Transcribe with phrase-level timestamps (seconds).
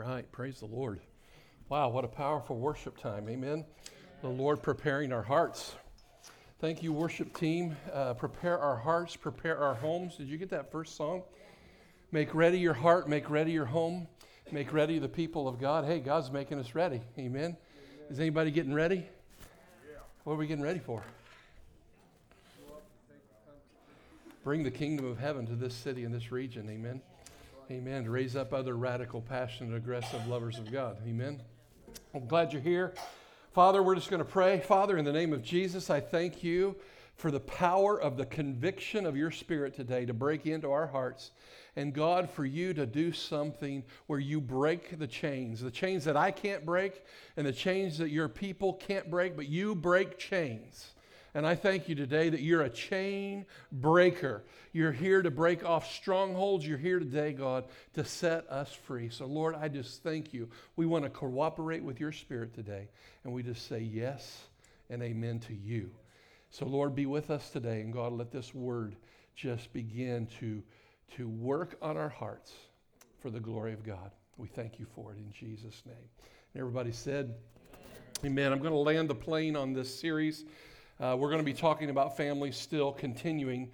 [0.00, 0.30] right.
[0.32, 1.00] Praise the Lord.
[1.68, 3.28] Wow, what a powerful worship time.
[3.28, 3.64] Amen.
[4.22, 5.74] The Lord preparing our hearts.
[6.58, 7.76] Thank you, worship team.
[7.92, 10.16] Uh, prepare our hearts, prepare our homes.
[10.16, 11.22] Did you get that first song?
[12.12, 14.08] Make ready your heart, make ready your home,
[14.50, 15.84] make ready the people of God.
[15.84, 17.02] Hey, God's making us ready.
[17.18, 17.56] Amen.
[18.08, 19.06] Is anybody getting ready?
[20.24, 21.02] What are we getting ready for?
[24.44, 26.68] Bring the kingdom of heaven to this city and this region.
[26.70, 27.02] Amen.
[27.70, 28.02] Amen.
[28.02, 30.96] To raise up other radical, passionate, aggressive lovers of God.
[31.06, 31.40] Amen.
[32.12, 32.94] I'm glad you're here.
[33.52, 34.58] Father, we're just going to pray.
[34.58, 36.74] Father, in the name of Jesus, I thank you
[37.14, 41.30] for the power of the conviction of your spirit today to break into our hearts.
[41.76, 46.16] And God, for you to do something where you break the chains, the chains that
[46.16, 47.04] I can't break
[47.36, 50.94] and the chains that your people can't break, but you break chains.
[51.34, 54.42] And I thank you today that you're a chain breaker.
[54.72, 56.66] You're here to break off strongholds.
[56.66, 59.10] You're here today, God, to set us free.
[59.10, 60.48] So, Lord, I just thank you.
[60.76, 62.88] We want to cooperate with your spirit today.
[63.24, 64.44] And we just say yes
[64.88, 65.90] and amen to you.
[66.50, 67.80] So, Lord, be with us today.
[67.80, 68.96] And God, let this word
[69.36, 70.62] just begin to,
[71.16, 72.52] to work on our hearts
[73.20, 74.10] for the glory of God.
[74.36, 76.08] We thank you for it in Jesus' name.
[76.54, 77.34] And everybody said,
[78.24, 78.52] Amen.
[78.52, 80.44] I'm going to land the plane on this series.
[81.00, 83.70] Uh, we're going to be talking about families still continuing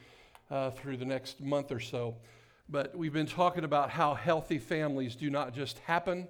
[0.48, 2.14] uh, through the next month or so.
[2.68, 6.28] But we've been talking about how healthy families do not just happen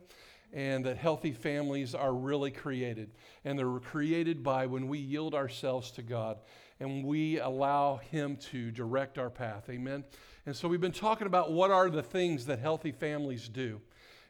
[0.54, 3.10] and that healthy families are really created.
[3.44, 6.38] And they're created by when we yield ourselves to God
[6.80, 9.68] and we allow Him to direct our path.
[9.68, 10.02] Amen.
[10.46, 13.82] And so we've been talking about what are the things that healthy families do.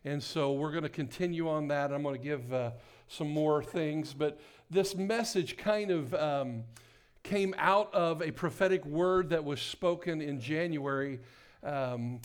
[0.04, 1.92] And so we're going to continue on that.
[1.92, 2.72] I'm going to give uh,
[3.06, 4.14] some more things.
[4.14, 6.64] But this message kind of um,
[7.22, 11.20] came out of a prophetic word that was spoken in January
[11.62, 12.20] um,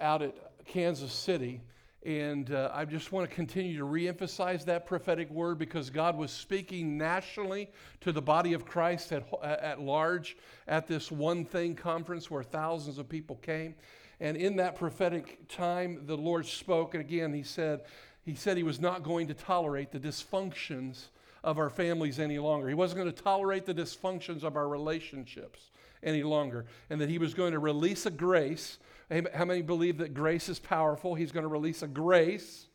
[0.00, 0.34] out at
[0.64, 1.60] Kansas City.
[2.04, 6.30] And uh, I just want to continue to reemphasize that prophetic word because God was
[6.30, 7.70] speaking nationally
[8.02, 10.36] to the body of Christ at, at large
[10.68, 13.74] at this One Thing conference where thousands of people came.
[14.20, 16.94] And in that prophetic time, the Lord spoke.
[16.94, 17.82] And again, He said,
[18.24, 21.06] He said He was not going to tolerate the dysfunctions
[21.44, 22.68] of our families any longer.
[22.68, 25.70] He wasn't going to tolerate the dysfunctions of our relationships
[26.02, 26.64] any longer.
[26.90, 28.78] And that He was going to release a grace.
[29.10, 31.14] How many believe that grace is powerful?
[31.14, 32.66] He's going to release a grace.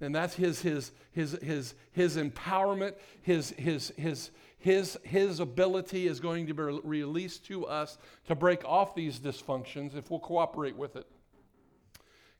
[0.00, 6.20] And that's his, his, his, his, his empowerment, his, his, his, his, his ability is
[6.20, 7.98] going to be released to us
[8.28, 11.06] to break off these dysfunctions if we'll cooperate with it.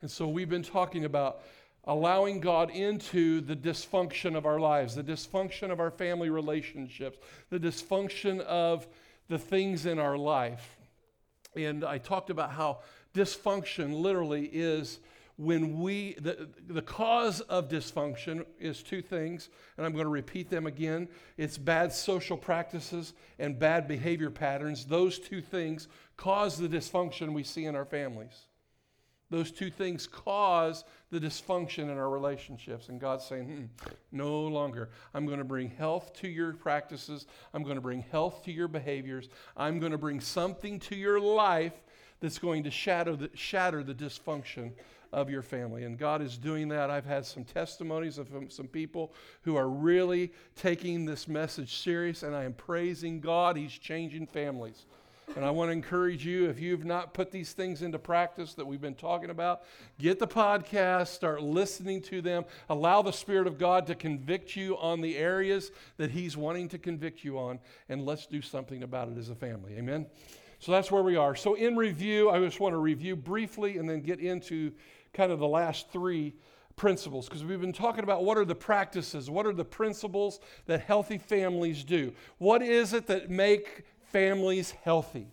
[0.03, 1.41] And so we've been talking about
[1.89, 7.19] allowing God into the dysfunction of our lives, the dysfunction of our family relationships,
[7.49, 8.87] the dysfunction of
[9.29, 10.77] the things in our life.
[11.57, 12.81] And I talked about how
[13.15, 15.01] dysfunction literally is
[15.39, 20.51] when we, the, the cause of dysfunction is two things, and I'm going to repeat
[20.51, 21.09] them again.
[21.39, 24.85] It's bad social practices and bad behavior patterns.
[24.85, 25.89] Those two things
[26.19, 28.47] cause the dysfunction we see in our families.
[29.31, 32.89] Those two things cause the dysfunction in our relationships.
[32.89, 34.89] And God's saying, hmm, no longer.
[35.13, 37.27] I'm going to bring health to your practices.
[37.53, 39.29] I'm going to bring health to your behaviors.
[39.57, 41.75] I'm going to bring something to your life
[42.21, 44.73] that's going to shatter the, shatter the dysfunction
[45.13, 45.85] of your family.
[45.85, 46.91] And God is doing that.
[46.91, 49.13] I've had some testimonies of some people
[49.43, 53.57] who are really taking this message serious, and I am praising God.
[53.57, 54.87] He's changing families.
[55.37, 58.67] And I want to encourage you, if you've not put these things into practice that
[58.67, 59.63] we've been talking about,
[59.99, 64.77] get the podcast, start listening to them, allow the Spirit of God to convict you
[64.79, 69.09] on the areas that He's wanting to convict you on, and let's do something about
[69.09, 69.77] it as a family.
[69.77, 70.07] Amen?
[70.61, 71.37] So that's where we are.
[71.37, 74.73] So, in review, I just want to review briefly and then get into
[75.13, 76.35] kind of the last three
[76.75, 80.81] principles because we've been talking about what are the practices, what are the principles that
[80.81, 82.13] healthy families do.
[82.39, 85.29] What is it that make families healthy.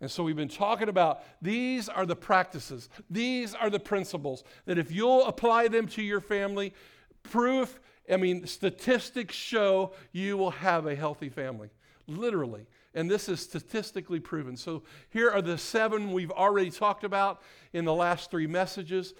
[0.00, 4.78] And so we've been talking about these are the practices, these are the principles that
[4.78, 6.74] if you'll apply them to your family,
[7.22, 7.80] proof,
[8.10, 11.70] I mean, statistics show you will have a healthy family,
[12.06, 12.66] literally.
[12.94, 14.56] And this is statistically proven.
[14.56, 17.42] So here are the seven we've already talked about
[17.72, 19.14] in the last three messages.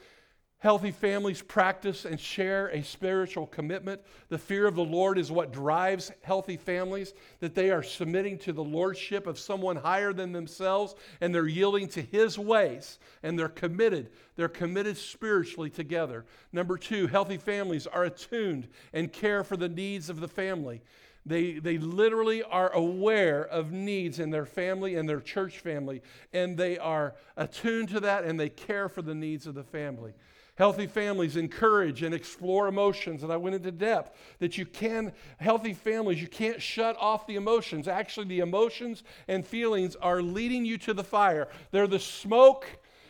[0.58, 4.00] Healthy families practice and share a spiritual commitment.
[4.30, 8.54] The fear of the Lord is what drives healthy families, that they are submitting to
[8.54, 13.50] the lordship of someone higher than themselves and they're yielding to his ways and they're
[13.50, 14.08] committed.
[14.36, 16.24] They're committed spiritually together.
[16.52, 20.80] Number two, healthy families are attuned and care for the needs of the family.
[21.26, 26.00] They, they literally are aware of needs in their family and their church family,
[26.32, 30.14] and they are attuned to that and they care for the needs of the family.
[30.56, 35.74] Healthy families encourage and explore emotions, and I went into depth that you can, healthy
[35.74, 37.86] families, you can't shut off the emotions.
[37.86, 41.48] Actually, the emotions and feelings are leading you to the fire.
[41.72, 42.66] They're the smoke,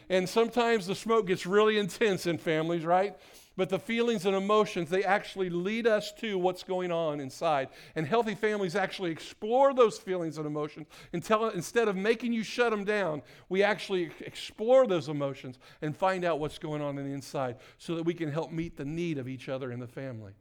[0.08, 3.16] and sometimes the smoke gets really intense in families, right?
[3.56, 7.69] But the feelings and emotions, they actually lead us to what's going on inside.
[7.94, 12.70] And healthy families actually explore those feelings and emotions until instead of making you shut
[12.70, 17.14] them down, we actually explore those emotions and find out what's going on in the
[17.14, 20.32] inside so that we can help meet the need of each other in the family.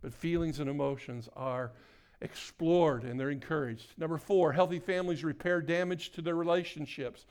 [0.00, 1.72] But feelings and emotions are
[2.20, 3.88] explored and they're encouraged.
[3.98, 7.26] Number four, healthy families repair damage to their relationships.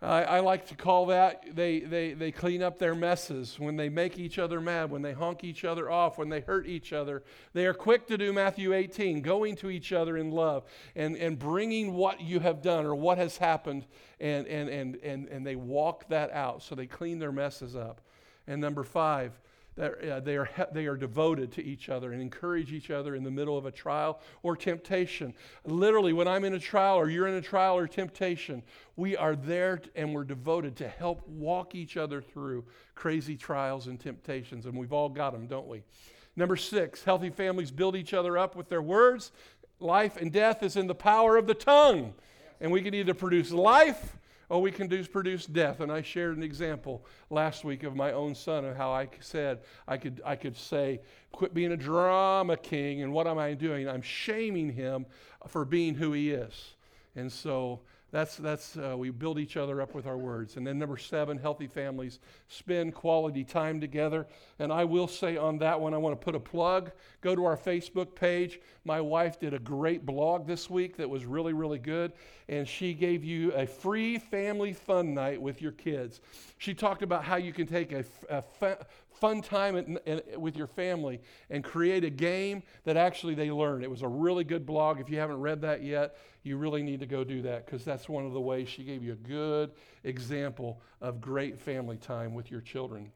[0.00, 3.88] I, I like to call that they, they, they clean up their messes when they
[3.88, 7.24] make each other mad, when they honk each other off, when they hurt each other.
[7.52, 10.64] They are quick to do Matthew 18, going to each other in love
[10.94, 13.86] and, and bringing what you have done or what has happened,
[14.20, 16.62] and, and, and, and, and they walk that out.
[16.62, 18.00] So they clean their messes up.
[18.46, 19.38] And number five,
[19.78, 23.30] uh, they, are, they are devoted to each other and encourage each other in the
[23.30, 25.34] middle of a trial or temptation.
[25.64, 28.62] Literally, when I'm in a trial or you're in a trial or temptation,
[28.96, 32.64] we are there and we're devoted to help walk each other through
[32.94, 34.66] crazy trials and temptations.
[34.66, 35.82] And we've all got them, don't we?
[36.34, 39.32] Number six, healthy families build each other up with their words.
[39.80, 42.14] Life and death is in the power of the tongue.
[42.60, 44.18] And we can either produce life
[44.50, 45.80] Oh, we can do, produce death.
[45.80, 49.60] And I shared an example last week of my own son and how I said
[49.86, 51.00] I could, I could say,
[51.32, 53.02] quit being a drama king.
[53.02, 53.88] And what am I doing?
[53.88, 55.06] I'm shaming him
[55.46, 56.74] for being who he is.
[57.14, 57.80] And so
[58.10, 60.56] that's, that's uh, we build each other up with our words.
[60.56, 64.26] And then number seven, healthy families spend quality time together.
[64.58, 66.90] And I will say on that one, I want to put a plug.
[67.20, 68.60] Go to our Facebook page.
[68.84, 72.12] My wife did a great blog this week that was really, really good.
[72.48, 76.20] And she gave you a free family fun night with your kids.
[76.56, 78.42] She talked about how you can take a, a
[79.18, 79.98] fun time
[80.36, 81.20] with your family
[81.50, 83.82] and create a game that actually they learn.
[83.82, 85.00] It was a really good blog.
[85.00, 86.16] If you haven't read that yet,
[86.48, 89.04] you really need to go do that because that's one of the ways she gave
[89.04, 89.70] you a good
[90.02, 93.12] example of great family time with your children.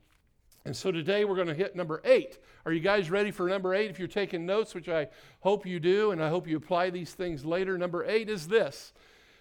[0.64, 2.38] And so today we're going to hit number eight.
[2.64, 3.90] Are you guys ready for number eight?
[3.90, 5.08] If you're taking notes, which I
[5.40, 8.92] hope you do, and I hope you apply these things later, number eight is this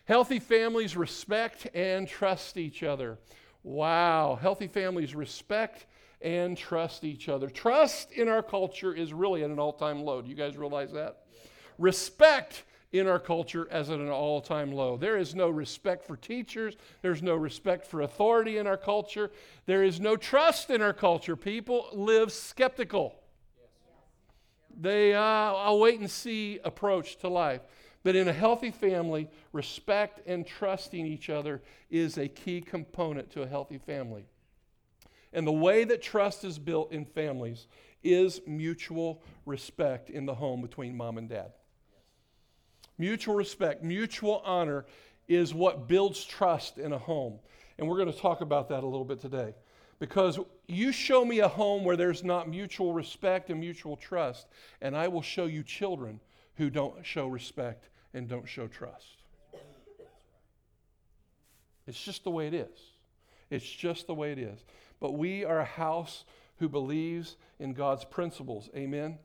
[0.06, 3.20] healthy families respect and trust each other.
[3.62, 4.40] Wow.
[4.42, 5.86] Healthy families respect
[6.22, 7.50] and trust each other.
[7.50, 10.22] Trust in our culture is really at an all time low.
[10.22, 11.26] Do you guys realize that?
[11.78, 14.98] Respect in our culture as at an all time low.
[14.98, 19.32] There is no respect for teachers, there's no respect for authority in our culture,
[19.66, 21.36] there is no trust in our culture.
[21.36, 23.16] People live skeptical.
[24.80, 27.62] They uh, a wait and see approach to life.
[28.04, 33.44] But in a healthy family, respect and trusting each other is a key component to
[33.44, 34.26] a healthy family.
[35.34, 37.68] And the way that trust is built in families
[38.04, 41.52] is mutual respect in the home between mom and dad.
[43.02, 44.86] Mutual respect, mutual honor
[45.28, 47.40] is what builds trust in a home.
[47.80, 49.56] And we're going to talk about that a little bit today.
[49.98, 50.38] Because
[50.68, 54.46] you show me a home where there's not mutual respect and mutual trust,
[54.82, 56.20] and I will show you children
[56.58, 59.24] who don't show respect and don't show trust.
[61.88, 62.80] It's just the way it is.
[63.50, 64.64] It's just the way it is
[65.02, 66.24] but we are a house
[66.60, 68.70] who believes in God's principles.
[68.76, 69.18] Amen?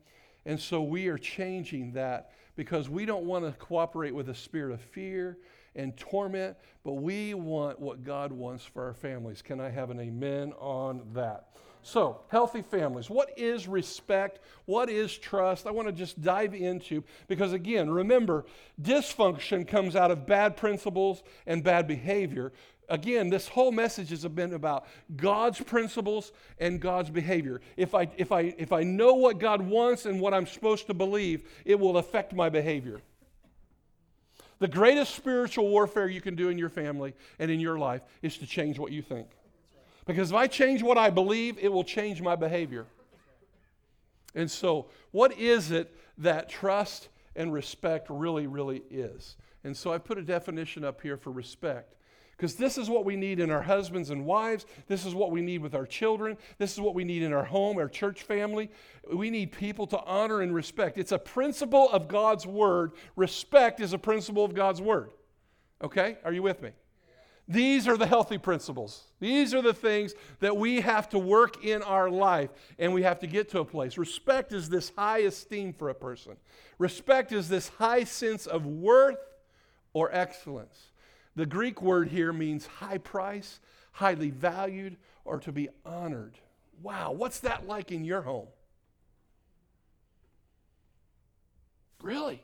[0.45, 4.73] And so we are changing that because we don't want to cooperate with a spirit
[4.73, 5.37] of fear
[5.75, 9.41] and torment, but we want what God wants for our families.
[9.41, 11.49] Can I have an amen on that?
[11.83, 13.09] So, healthy families.
[13.09, 14.39] What is respect?
[14.65, 15.67] What is trust?
[15.67, 18.45] I want to just dive into because, again, remember,
[18.81, 22.51] dysfunction comes out of bad principles and bad behavior
[22.89, 27.61] again, this whole message has been about God's principles and God's behavior.
[27.75, 30.93] If I, if, I, if I know what God wants and what I'm supposed to
[30.93, 33.01] believe, it will affect my behavior.
[34.59, 38.37] The greatest spiritual warfare you can do in your family and in your life is
[38.39, 39.27] to change what you think.
[40.05, 42.85] Because if I change what I believe, it will change my behavior.
[44.33, 49.35] And so, what is it that trust and respect really, really is?
[49.63, 51.95] And so, I put a definition up here for respect.
[52.37, 54.67] Because this is what we need in our husbands and wives.
[54.87, 56.37] This is what we need with our children.
[56.59, 58.69] This is what we need in our home, our church family.
[59.11, 60.99] We need people to honor and respect.
[60.99, 62.91] It's a principle of God's word.
[63.15, 65.11] Respect is a principle of God's word.
[65.83, 66.17] Okay?
[66.23, 66.69] Are you with me?
[67.47, 69.05] These are the healthy principles.
[69.19, 73.19] These are the things that we have to work in our life and we have
[73.21, 73.97] to get to a place.
[73.97, 76.33] Respect is this high esteem for a person,
[76.77, 79.17] respect is this high sense of worth
[79.93, 80.86] or excellence.
[81.37, 83.59] The Greek word here means high price,
[83.91, 86.39] highly valued, or to be honored.
[86.81, 88.47] Wow, what's that like in your home?
[92.01, 92.41] Really?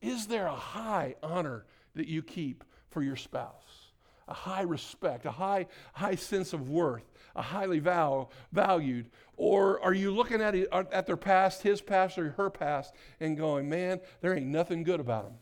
[0.00, 1.64] Is there a high honor
[1.96, 3.90] that you keep for your spouse?
[4.28, 9.10] A high respect, a high, high sense of worth, a highly val- valued?
[9.36, 13.36] Or are you looking at, it, at their past, his past or her past, and
[13.36, 15.34] going, man, there ain't nothing good about them?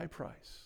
[0.00, 0.60] High price.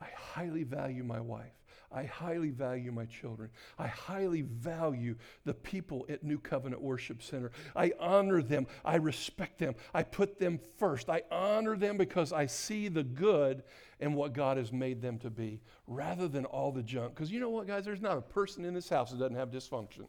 [0.00, 1.52] I highly value my wife.
[1.92, 3.50] I highly value my children.
[3.78, 7.52] I highly value the people at New Covenant Worship Center.
[7.76, 8.66] I honor them.
[8.84, 9.76] I respect them.
[9.94, 11.08] I put them first.
[11.08, 13.62] I honor them because I see the good
[14.00, 17.14] and what God has made them to be rather than all the junk.
[17.14, 17.84] Because you know what, guys?
[17.84, 20.08] There's not a person in this house that doesn't have dysfunction.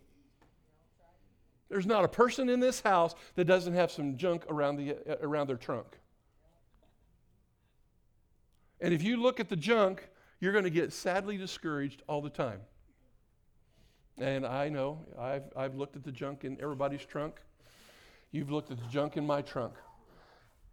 [1.70, 5.18] There's not a person in this house that doesn't have some junk around, the, uh,
[5.22, 6.00] around their trunk.
[8.82, 10.08] And if you look at the junk,
[10.39, 12.60] you're going to get sadly discouraged all the time.
[14.17, 17.41] And I know, I've, I've looked at the junk in everybody's trunk.
[18.32, 19.74] You've looked at the junk in my trunk.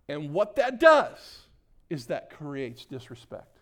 [0.08, 1.42] And what that does
[1.90, 3.58] is that creates disrespect.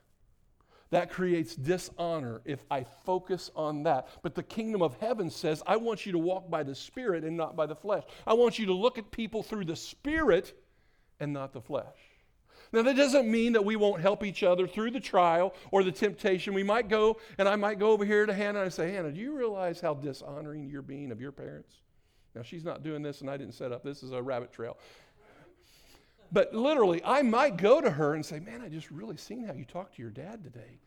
[0.91, 4.09] That creates dishonor if I focus on that.
[4.23, 7.37] But the kingdom of heaven says, I want you to walk by the Spirit and
[7.37, 8.03] not by the flesh.
[8.27, 10.59] I want you to look at people through the Spirit
[11.21, 11.95] and not the flesh.
[12.73, 15.91] Now, that doesn't mean that we won't help each other through the trial or the
[15.91, 16.55] temptation.
[16.55, 19.11] We might go, and I might go over here to Hannah and I say, Hannah,
[19.11, 21.75] do you realize how dishonoring you're being of your parents?
[22.35, 23.83] Now, she's not doing this, and I didn't set up.
[23.83, 24.79] This is a rabbit trail.
[26.33, 29.53] But literally, I might go to her and say, Man, I just really seen how
[29.53, 30.79] you talked to your dad today.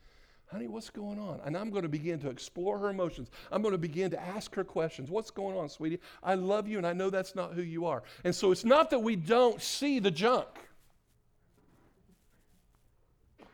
[0.52, 1.42] Honey, what's going on?
[1.44, 3.32] And I'm going to begin to explore her emotions.
[3.52, 5.10] I'm going to begin to ask her questions.
[5.10, 6.00] What's going on, sweetie?
[6.22, 8.04] I love you, and I know that's not who you are.
[8.24, 10.48] And so it's not that we don't see the junk.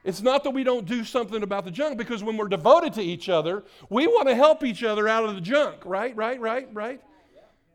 [0.03, 3.01] It's not that we don't do something about the junk because when we're devoted to
[3.01, 6.15] each other, we want to help each other out of the junk, right?
[6.15, 7.01] Right, right, right?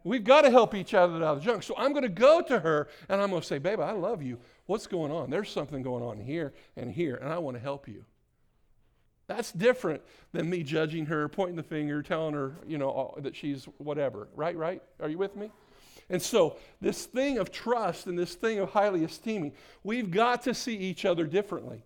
[0.05, 1.63] We've got to help each other out of the junk.
[1.63, 4.23] So I'm going to go to her and I'm going to say, Babe, I love
[4.23, 4.39] you.
[4.67, 5.31] What's going on?
[5.31, 8.05] There's something going on here and here, and I want to help you.
[9.27, 10.03] That's different
[10.33, 14.29] than me judging her, pointing the finger, telling her, you know, that she's whatever.
[14.35, 14.83] Right, right?
[15.01, 15.51] Are you with me?
[16.11, 19.53] And so, this thing of trust and this thing of highly esteeming,
[19.83, 21.83] we've got to see each other differently.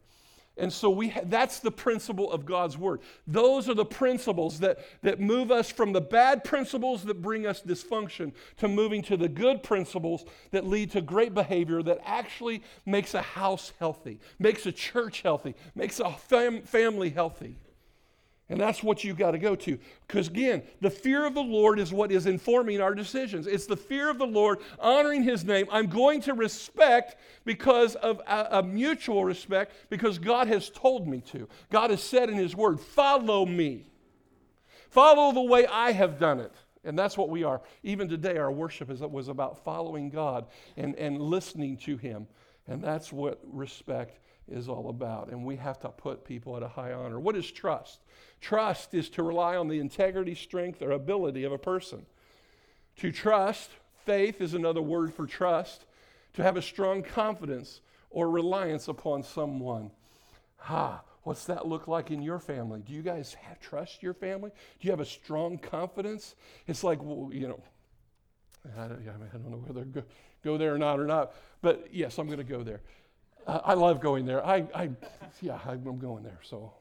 [0.59, 3.01] And so we ha- that's the principle of God's word.
[3.27, 7.63] Those are the principles that, that move us from the bad principles that bring us
[7.63, 13.15] dysfunction to moving to the good principles that lead to great behavior that actually makes
[13.15, 17.57] a house healthy, makes a church healthy, makes a fam- family healthy.
[18.51, 19.79] And that's what you've got to go to.
[20.07, 23.47] Because again, the fear of the Lord is what is informing our decisions.
[23.47, 25.67] It's the fear of the Lord, honoring His name.
[25.71, 31.21] I'm going to respect because of a, a, mutual respect, because God has told me
[31.33, 31.47] to.
[31.71, 33.91] God has said in His Word, follow me.
[34.89, 36.53] Follow the way I have done it.
[36.85, 37.61] And that's what we are.
[37.83, 40.47] Even today, our worship is, was about following God
[40.79, 42.27] and, and listening to Him.
[42.67, 45.29] And that's what respect is all about.
[45.29, 47.21] And we have to put people at a high honor.
[47.21, 48.01] What is trust?
[48.41, 52.07] Trust is to rely on the integrity, strength, or ability of a person.
[52.99, 53.71] To trust,
[54.05, 55.85] faith is another word for trust,
[56.35, 59.91] to have a strong confidence or reliance upon someone.
[60.59, 62.81] Ha, what's that look like in your family?
[62.85, 64.51] Do you guys have, trust your family?
[64.51, 66.35] Do you have a strong confidence?
[66.67, 67.61] It's like, well, you know,
[68.77, 70.03] I don't, I don't know whether go,
[70.43, 72.81] go there or not or not, but yes, I'm going to go there.
[73.49, 74.45] I love going there.
[74.45, 74.91] I, I
[75.41, 76.39] yeah, I'm going there.
[76.43, 76.73] So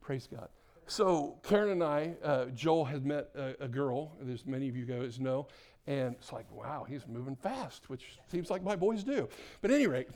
[0.00, 0.48] praise God.
[0.88, 4.84] So Karen and I, uh, Joel had met a, a, girl, as many of you
[4.84, 5.46] guys know,
[5.86, 9.28] and it's like, wow, he's moving fast, which seems like my boys do.
[9.60, 10.08] But at any rate,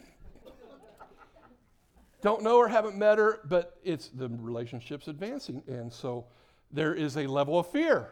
[2.22, 6.24] don't know her, haven't met her, but it's the relationship's advancing, and so
[6.72, 8.10] there is a level of fear.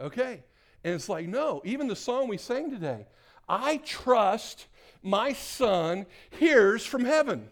[0.00, 0.42] Okay,
[0.82, 3.06] and it's like, no, even the song we sang today,
[3.48, 4.66] I trust
[5.02, 7.48] my son hears from heaven.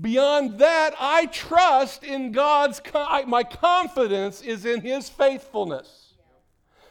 [0.00, 2.80] Beyond that, I trust in God's,
[3.26, 6.14] my confidence is in His faithfulness.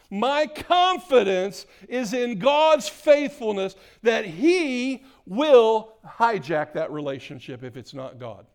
[0.08, 8.18] My confidence is in God's faithfulness that He will hijack that relationship if it's not
[8.18, 8.46] God.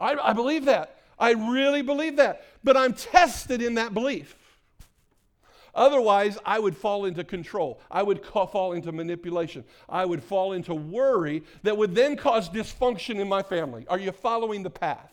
[0.00, 0.98] I, I believe that.
[1.18, 2.44] I really believe that.
[2.64, 4.36] But I'm tested in that belief.
[5.74, 7.80] Otherwise, I would fall into control.
[7.90, 9.64] I would fall into manipulation.
[9.88, 13.86] I would fall into worry that would then cause dysfunction in my family.
[13.88, 15.12] Are you following the path?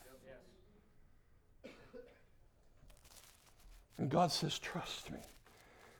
[3.97, 5.19] And God says, Trust me.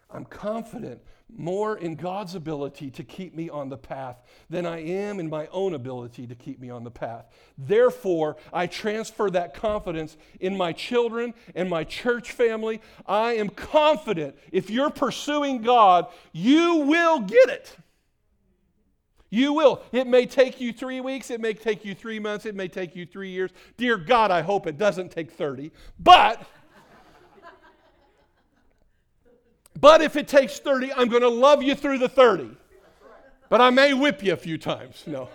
[0.09, 1.01] I'm confident
[1.37, 5.47] more in God's ability to keep me on the path than I am in my
[5.47, 7.25] own ability to keep me on the path.
[7.57, 12.81] Therefore, I transfer that confidence in my children and my church family.
[13.05, 17.75] I am confident if you're pursuing God, you will get it.
[19.33, 19.81] You will.
[19.93, 22.97] It may take you three weeks, it may take you three months, it may take
[22.97, 23.51] you three years.
[23.77, 25.71] Dear God, I hope it doesn't take 30.
[25.97, 26.45] But
[29.79, 32.49] But if it takes 30, I'm going to love you through the 30.
[33.49, 35.03] But I may whip you a few times.
[35.05, 35.29] No.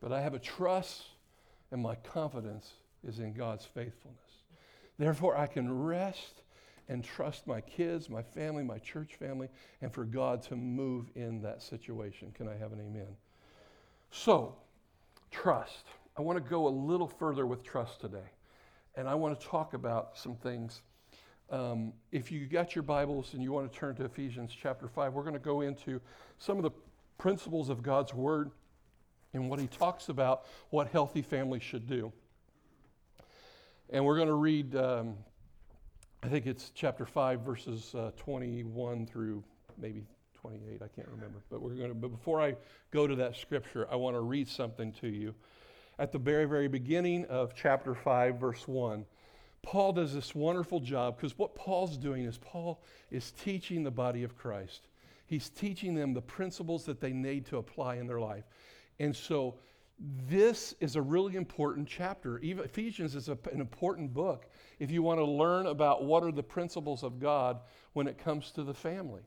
[0.00, 1.02] But I have a trust,
[1.70, 2.72] and my confidence
[3.06, 4.18] is in God's faithfulness.
[4.98, 6.42] Therefore, I can rest
[6.88, 9.48] and trust my kids, my family, my church family,
[9.80, 12.32] and for God to move in that situation.
[12.34, 13.16] Can I have an amen?
[14.10, 14.56] So,
[15.30, 15.84] trust.
[16.16, 18.30] I want to go a little further with trust today.
[18.96, 20.82] And I want to talk about some things.
[21.50, 25.14] Um, if you got your Bibles and you want to turn to Ephesians chapter 5,
[25.14, 26.00] we're going to go into
[26.38, 26.70] some of the
[27.16, 28.50] principles of God's Word
[29.32, 32.12] and what He talks about what healthy families should do.
[33.88, 35.14] And we're going to read, um,
[36.22, 39.42] I think it's chapter 5, verses uh, 21 through
[39.78, 40.04] maybe
[40.42, 40.82] 28.
[40.82, 41.42] I can't remember.
[41.50, 42.56] But we're going to, but before I
[42.90, 45.34] go to that scripture, I want to read something to you
[45.98, 49.04] at the very, very beginning of chapter 5, verse 1.
[49.62, 54.24] Paul does this wonderful job because what Paul's doing is Paul is teaching the body
[54.24, 54.88] of Christ.
[55.26, 58.44] He's teaching them the principles that they need to apply in their life.
[58.98, 59.54] And so
[60.28, 62.38] this is a really important chapter.
[62.40, 64.46] Even Ephesians is a, an important book
[64.80, 67.60] if you want to learn about what are the principles of God
[67.92, 69.22] when it comes to the family.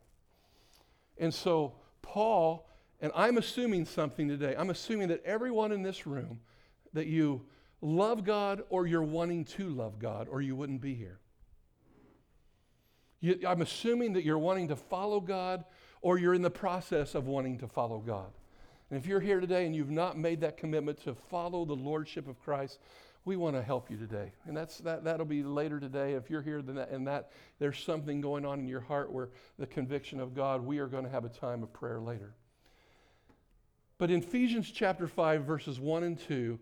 [1.17, 2.69] And so Paul,
[2.99, 4.55] and I'm assuming something today.
[4.57, 6.39] I'm assuming that everyone in this room
[6.95, 7.43] that you
[7.81, 11.19] love God or you're wanting to love God, or you wouldn't be here.
[13.21, 15.63] You, I'm assuming that you're wanting to follow God
[16.01, 18.31] or you're in the process of wanting to follow God.
[18.89, 22.27] And if you're here today and you've not made that commitment to follow the lordship
[22.27, 22.79] of Christ,
[23.25, 24.31] we want to help you today.
[24.45, 26.13] And that's that that'll be later today.
[26.13, 29.65] If you're here that, and that there's something going on in your heart where the
[29.65, 32.35] conviction of God, we are going to have a time of prayer later.
[33.97, 36.59] But in Ephesians chapter 5 verses 1 and 2,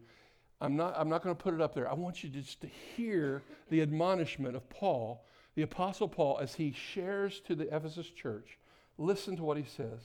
[0.63, 1.91] I'm not, I'm not going to put it up there.
[1.91, 6.71] I want you just to hear the admonishment of Paul, the Apostle Paul, as he
[6.71, 8.57] shares to the Ephesus church.
[8.97, 9.99] Listen to what he says.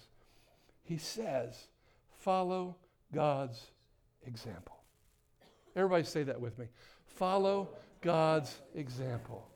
[0.83, 1.68] He says,
[2.18, 2.75] Follow
[3.14, 3.68] God's
[4.27, 4.83] example.
[5.77, 6.66] Everybody say that with me.
[7.07, 7.68] Follow
[8.01, 9.49] God's example.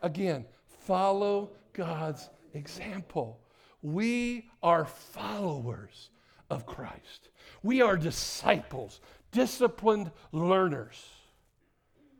[0.00, 0.46] Again,
[0.86, 3.38] follow God's example.
[3.82, 6.08] We are followers
[6.48, 7.28] of Christ.
[7.62, 9.00] We are disciples
[9.32, 11.08] disciplined learners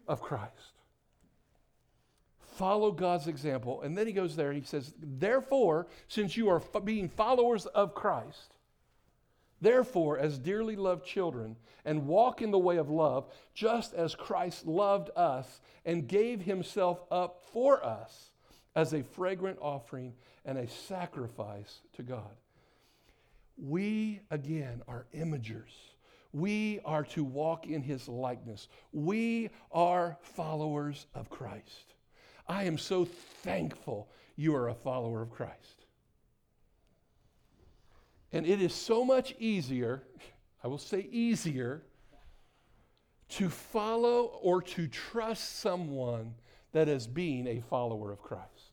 [0.07, 0.81] of Christ.
[2.57, 3.83] Follow God's example.
[3.83, 7.95] And then he goes there he says, Therefore, since you are f- being followers of
[7.95, 8.57] Christ,
[9.61, 14.67] therefore, as dearly loved children, and walk in the way of love, just as Christ
[14.67, 18.31] loved us and gave himself up for us
[18.75, 20.13] as a fragrant offering
[20.45, 22.37] and a sacrifice to God.
[23.57, 25.90] We, again, are imagers
[26.33, 28.69] we are to walk in his likeness.
[28.93, 31.95] We are followers of Christ.
[32.47, 35.85] I am so thankful you are a follower of Christ.
[38.33, 40.03] And it is so much easier,
[40.63, 41.83] I will say easier,
[43.31, 46.35] to follow or to trust someone
[46.73, 48.73] that is being a follower of Christ.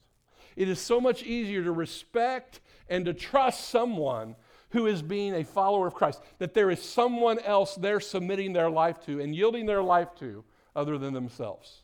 [0.56, 4.36] It is so much easier to respect and to trust someone
[4.70, 8.70] who is being a follower of Christ, that there is someone else they're submitting their
[8.70, 10.44] life to and yielding their life to
[10.76, 11.82] other than themselves.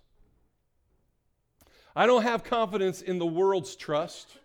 [1.96, 4.38] I don't have confidence in the world's trust.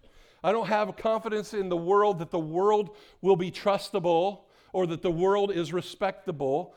[0.45, 5.03] I don't have confidence in the world that the world will be trustable or that
[5.03, 6.75] the world is respectable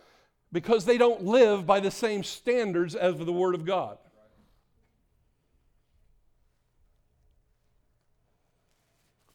[0.52, 3.98] because they don't live by the same standards as the Word of God.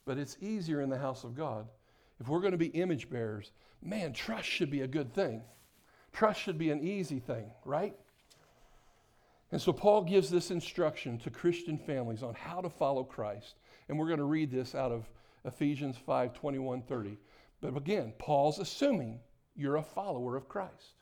[0.04, 1.66] But it's easier in the house of God
[2.20, 3.52] if we're going to be image bearers,
[3.82, 5.42] man, trust should be a good thing.
[6.12, 7.94] Trust should be an easy thing, right?
[9.52, 13.56] And so Paul gives this instruction to Christian families on how to follow Christ.
[13.88, 15.08] And we're going to read this out of
[15.44, 17.18] Ephesians 5 21 30.
[17.60, 19.20] But again, Paul's assuming
[19.54, 20.94] you're a follower of Christ.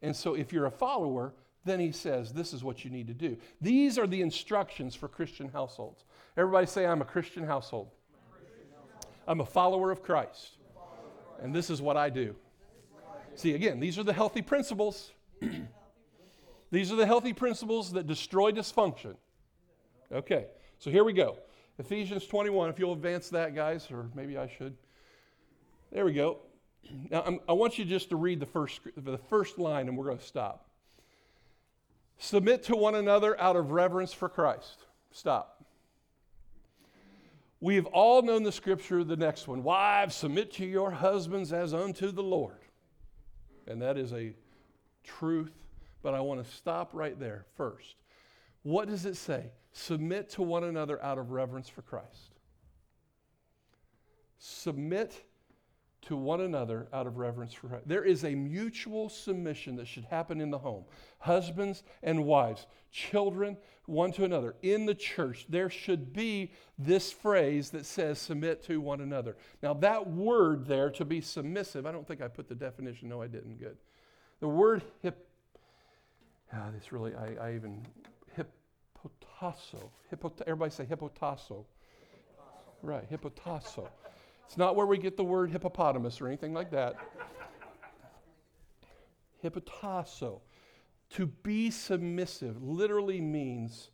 [0.00, 1.34] And so if you're a follower,
[1.64, 3.36] then he says, This is what you need to do.
[3.60, 6.04] These are the instructions for Christian households.
[6.36, 7.90] Everybody say, I'm a Christian household.
[9.26, 10.56] I'm a follower of Christ.
[11.42, 12.34] And this is what I do.
[13.34, 15.12] See, again, these are the healthy principles.
[16.70, 19.14] These are the healthy principles that destroy dysfunction.
[20.10, 20.46] Okay,
[20.78, 21.36] so here we go.
[21.78, 24.74] Ephesians 21, if you'll advance that, guys, or maybe I should.
[25.92, 26.38] There we go.
[27.10, 30.06] Now, I'm, i want you just to read the first, the first line, and we're
[30.06, 30.66] going to stop.
[32.18, 34.86] Submit to one another out of reverence for Christ.
[35.10, 35.61] Stop.
[37.62, 42.10] We've all known the scripture, the next one Wives, submit to your husbands as unto
[42.10, 42.58] the Lord.
[43.68, 44.34] And that is a
[45.04, 45.54] truth,
[46.02, 47.94] but I want to stop right there first.
[48.64, 49.52] What does it say?
[49.70, 52.34] Submit to one another out of reverence for Christ.
[54.38, 55.24] Submit
[56.02, 57.86] to one another out of reverence for Christ.
[57.86, 60.84] There is a mutual submission that should happen in the home.
[61.20, 64.54] Husbands and wives, children one to another.
[64.62, 69.36] In the church, there should be this phrase that says submit to one another.
[69.62, 73.08] Now, that word there to be submissive, I don't think I put the definition.
[73.08, 73.58] No, I didn't.
[73.58, 73.76] Good.
[74.40, 75.28] The word hip,
[76.52, 77.84] ah, this really, I, I even,
[78.36, 79.90] hippotasso.
[80.10, 81.64] Hippot, everybody say hippotasso.
[82.82, 83.88] Right, hippotasso.
[84.46, 86.96] It's not where we get the word hippopotamus or anything like that.
[89.42, 90.40] Hippotasso.
[91.12, 93.90] To be submissive literally means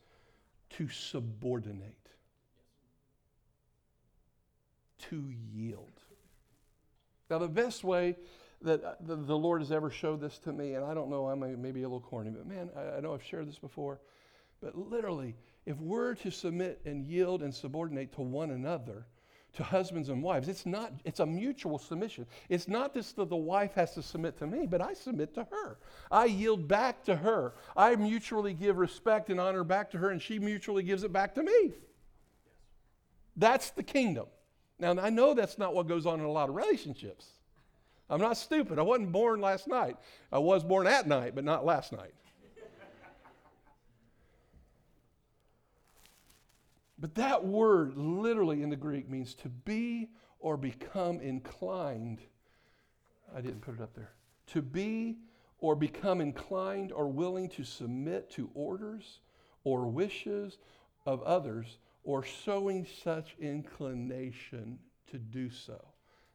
[0.71, 2.11] to subordinate,
[5.09, 6.01] to yield.
[7.29, 8.17] Now, the best way
[8.63, 11.35] that uh, the, Lord has ever showed this to me, and I don't know, I
[11.35, 14.01] may, maybe a little corny, but man, I know I've shared this before,
[14.61, 19.07] but literally, if we're to submit and yield and subordinate to one another,
[19.55, 20.49] to husbands and wives.
[20.49, 22.27] It's not, it's a mutual submission.
[22.49, 25.47] It's not just that the wife has to submit to me, but I submit to
[25.51, 25.79] her.
[26.11, 27.55] I yield back to her.
[27.77, 31.35] I mutually give respect and honor back to her, and she mutually gives it back
[31.35, 31.73] to me.
[33.37, 34.27] That's the kingdom.
[34.79, 37.27] Now, I know that's not what goes on in a lot of relationships.
[38.11, 38.79] I'm not stupid.
[38.79, 39.97] I wasn't born last night.
[40.33, 42.15] I was born at night, but not last night.
[46.99, 50.09] But that word literally in the Greek means to be
[50.41, 52.21] or become inclined.
[53.35, 54.13] I didn't put it up there.
[54.49, 55.19] To be
[55.61, 59.21] or become inclined or willing to submit to orders
[59.65, 60.59] or wishes
[61.07, 64.79] of others or showing such inclination
[65.11, 65.85] to do so.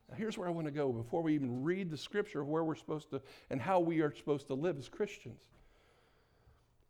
[0.10, 2.64] Now, here's where I want to go before we even read the scripture of where
[2.64, 5.42] we're supposed to and how we are supposed to live as Christians.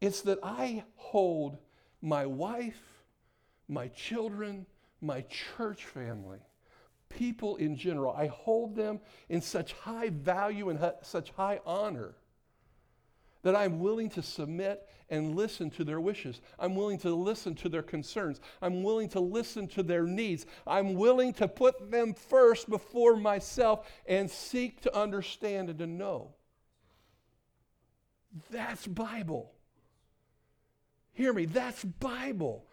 [0.01, 1.57] It's that I hold
[2.01, 2.81] my wife
[3.73, 4.65] my children,
[5.01, 6.39] my church family,
[7.09, 8.13] people in general.
[8.13, 12.15] I hold them in such high value and such high honor
[13.43, 16.39] that I'm willing to submit and listen to their wishes.
[16.57, 18.39] I'm willing to listen to their concerns.
[18.61, 20.45] I'm willing to listen to their needs.
[20.65, 26.33] I'm willing to put them first before myself and seek to understand and to know.
[28.49, 29.51] That's Bible.
[31.11, 32.65] Hear me, that's Bible.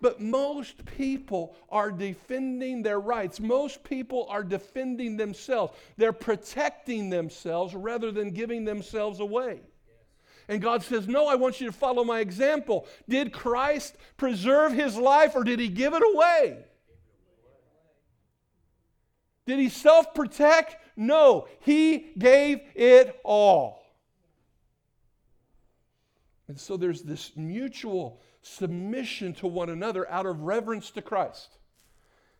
[0.00, 3.40] But most people are defending their rights.
[3.40, 5.72] Most people are defending themselves.
[5.96, 9.60] They're protecting themselves rather than giving themselves away.
[10.48, 12.86] And God says, No, I want you to follow my example.
[13.08, 16.58] Did Christ preserve his life or did he give it away?
[19.46, 20.76] Did he self protect?
[20.96, 23.82] No, he gave it all.
[26.48, 31.58] And so there's this mutual submission to one another out of reverence to Christ.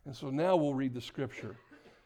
[0.04, 1.56] And so now we'll read the scripture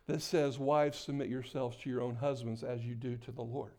[0.07, 3.75] that says, Wives, submit yourselves to your own husbands as you do to the Lord.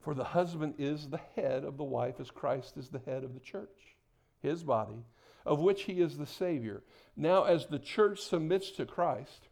[0.00, 3.34] For the husband is the head of the wife, as Christ is the head of
[3.34, 3.96] the church,
[4.40, 5.04] his body,
[5.44, 6.82] of which he is the Savior.
[7.16, 9.48] Now, as the church submits to Christ,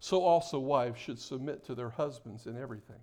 [0.00, 3.00] so also wives should submit to their husbands in everything.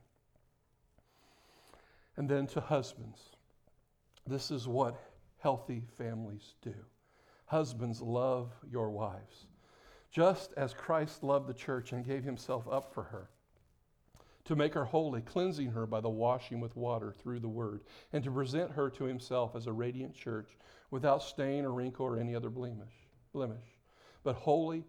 [2.17, 3.34] And then to husbands.
[4.27, 4.99] This is what
[5.37, 6.73] healthy families do.
[7.45, 9.45] Husbands, love your wives,
[10.09, 13.29] just as Christ loved the church and gave himself up for her,
[14.45, 17.81] to make her holy, cleansing her by the washing with water through the word,
[18.13, 20.57] and to present her to himself as a radiant church
[20.89, 22.93] without stain or wrinkle or any other blemish,
[23.31, 23.75] blemish
[24.25, 24.83] but holy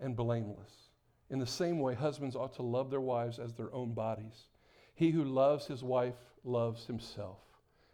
[0.00, 0.88] and blameless.
[1.30, 4.48] In the same way, husbands ought to love their wives as their own bodies.
[4.94, 7.38] He who loves his wife loves himself.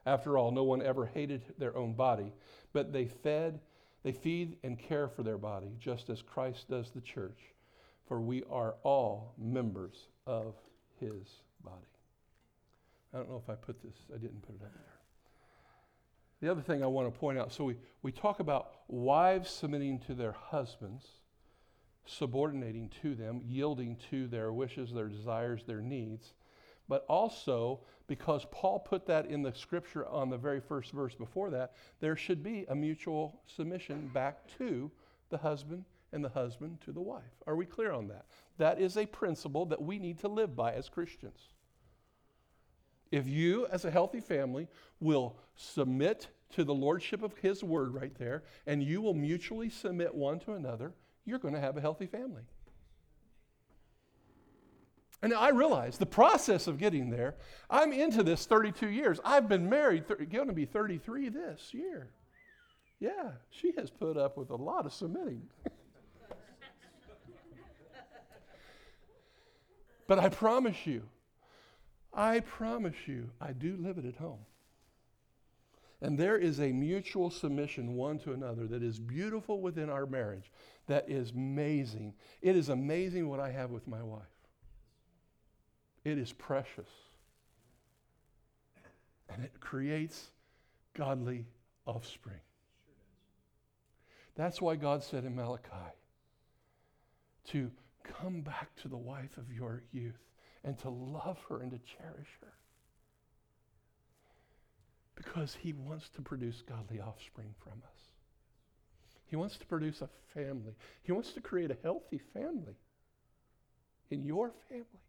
[0.07, 2.33] After all, no one ever hated their own body,
[2.73, 3.61] but they fed,
[4.05, 7.41] they feed and care for their body, just as Christ does the church,
[8.07, 10.55] for we are all members of
[11.01, 11.77] his body.
[13.13, 14.83] I don't know if I put this, I didn't put it up there.
[16.41, 19.99] The other thing I want to point out so we, we talk about wives submitting
[20.01, 21.05] to their husbands,
[22.05, 26.35] subordinating to them, yielding to their wishes, their desires, their needs.
[26.89, 31.51] but also because Paul put that in the scripture on the very first verse before
[31.51, 34.91] that, there should be a mutual submission back to
[35.31, 37.23] the husband and the husband to the wife.
[37.47, 38.27] Are we clear on that?
[38.59, 41.49] That is a principle that we need to live by as Christians.
[43.11, 44.69] If you, as a healthy family,
[45.01, 50.15] will submit to the lordship of His word right there, and you will mutually submit
[50.15, 50.93] one to another,
[51.25, 52.43] you're going to have a healthy family.
[55.27, 57.35] And I realize the process of getting there,
[57.69, 59.19] I'm into this 32 years.
[59.25, 62.11] I've been married, th- going to be 33 this year.
[63.01, 65.43] Yeah, she has put up with a lot of submitting.
[70.07, 71.03] but I promise you,
[72.15, 74.47] I promise you, I do live it at home.
[76.01, 80.53] And there is a mutual submission one to another that is beautiful within our marriage,
[80.87, 82.15] that is amazing.
[82.43, 84.36] It is amazing what I have with my wife.
[86.07, 86.89] It is precious.
[89.29, 90.31] And it creates
[90.95, 91.47] godly
[91.85, 92.39] offspring.
[94.37, 95.97] That's why God said in Malachi
[97.49, 97.73] to
[98.05, 100.23] come back to the wife of your youth
[100.63, 102.53] and to love her and to cherish her.
[105.17, 108.01] Because he wants to produce godly offspring from us.
[109.27, 110.77] He wants to produce a family.
[111.03, 112.77] He wants to create a healthy family
[114.09, 115.03] in your family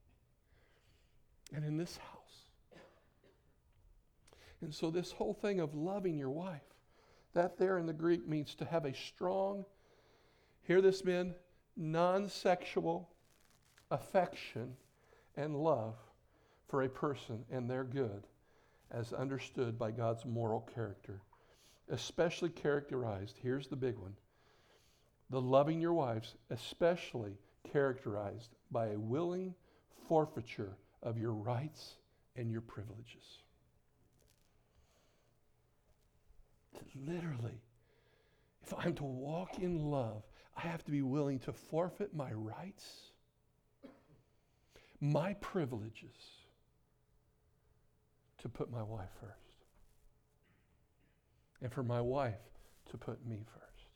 [1.53, 2.17] and in this house.
[4.61, 6.61] And so, this whole thing of loving your wife,
[7.33, 9.65] that there in the Greek means to have a strong,
[10.63, 11.35] hear this, men,
[11.75, 13.09] non sexual
[13.91, 14.75] affection
[15.35, 15.95] and love
[16.67, 18.23] for a person and their good
[18.91, 21.21] as understood by God's moral character,
[21.89, 24.15] especially characterized, here's the big one
[25.29, 27.37] the loving your wives, especially
[27.69, 29.53] characterized by a willing
[30.07, 31.95] forfeiture of your rights
[32.35, 33.39] and your privileges.
[37.05, 37.61] Literally,
[38.65, 40.23] if I'm to walk in love,
[40.55, 42.85] I have to be willing to forfeit my rights,
[44.99, 46.15] my privileges,
[48.39, 49.33] to put my wife first.
[51.61, 52.35] And for my wife
[52.91, 53.87] to put me first.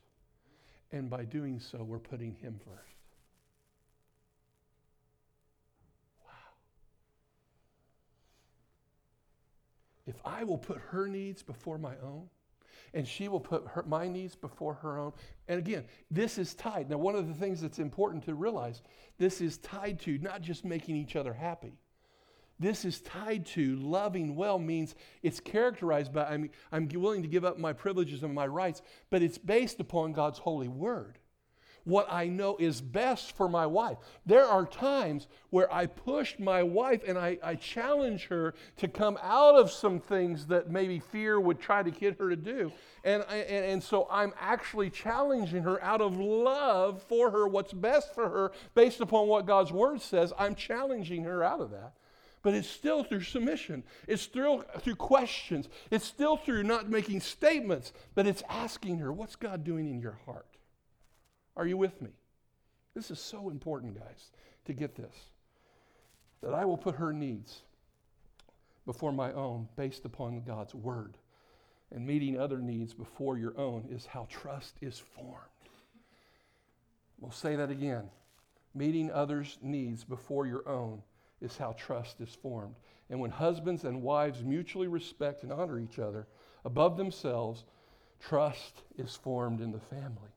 [0.92, 2.91] And by doing so, we're putting him first.
[10.12, 12.30] If I will put her needs before my own,
[12.94, 15.14] and she will put her, my needs before her own.
[15.48, 16.90] And again, this is tied.
[16.90, 18.82] Now, one of the things that's important to realize
[19.18, 21.74] this is tied to not just making each other happy.
[22.60, 24.94] This is tied to loving well, means
[25.24, 29.24] it's characterized by I'm, I'm willing to give up my privileges and my rights, but
[29.24, 31.18] it's based upon God's holy word
[31.84, 33.98] what I know is best for my wife.
[34.26, 39.18] There are times where I push my wife and I, I challenge her to come
[39.22, 42.72] out of some things that maybe fear would try to get her to do.
[43.04, 48.14] And, and, and so I'm actually challenging her out of love for her, what's best
[48.14, 50.34] for her, based upon what God's word says.
[50.38, 51.94] I'm challenging her out of that.
[52.44, 53.84] But it's still through submission.
[54.08, 55.70] It's still through questions.
[55.92, 60.20] It's still through not making statements, but it's asking her, What's God doing in your
[60.26, 60.48] heart?
[61.56, 62.12] Are you with me?
[62.94, 64.32] This is so important, guys,
[64.66, 65.16] to get this.
[66.42, 67.62] That I will put her needs
[68.86, 71.18] before my own based upon God's word.
[71.94, 75.36] And meeting other needs before your own is how trust is formed.
[77.20, 78.10] We'll say that again.
[78.74, 81.04] Meeting others' needs before your own
[81.42, 82.76] is how trust is formed.
[83.10, 86.28] And when husbands and wives mutually respect and honor each other
[86.64, 87.66] above themselves,
[88.20, 90.32] trust is formed in the family.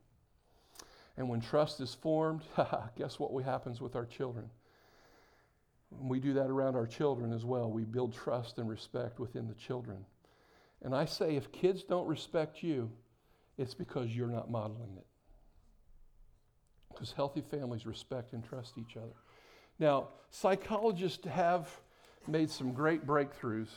[1.16, 2.42] And when trust is formed,
[2.96, 4.50] guess what happens with our children?
[6.00, 9.54] We do that around our children as well, we build trust and respect within the
[9.54, 10.04] children.
[10.82, 12.90] And I say if kids don't respect you,
[13.56, 15.06] it's because you're not modeling it.
[16.92, 19.14] Because healthy families respect and trust each other.
[19.78, 21.68] Now, psychologists have
[22.26, 23.68] made some great breakthroughs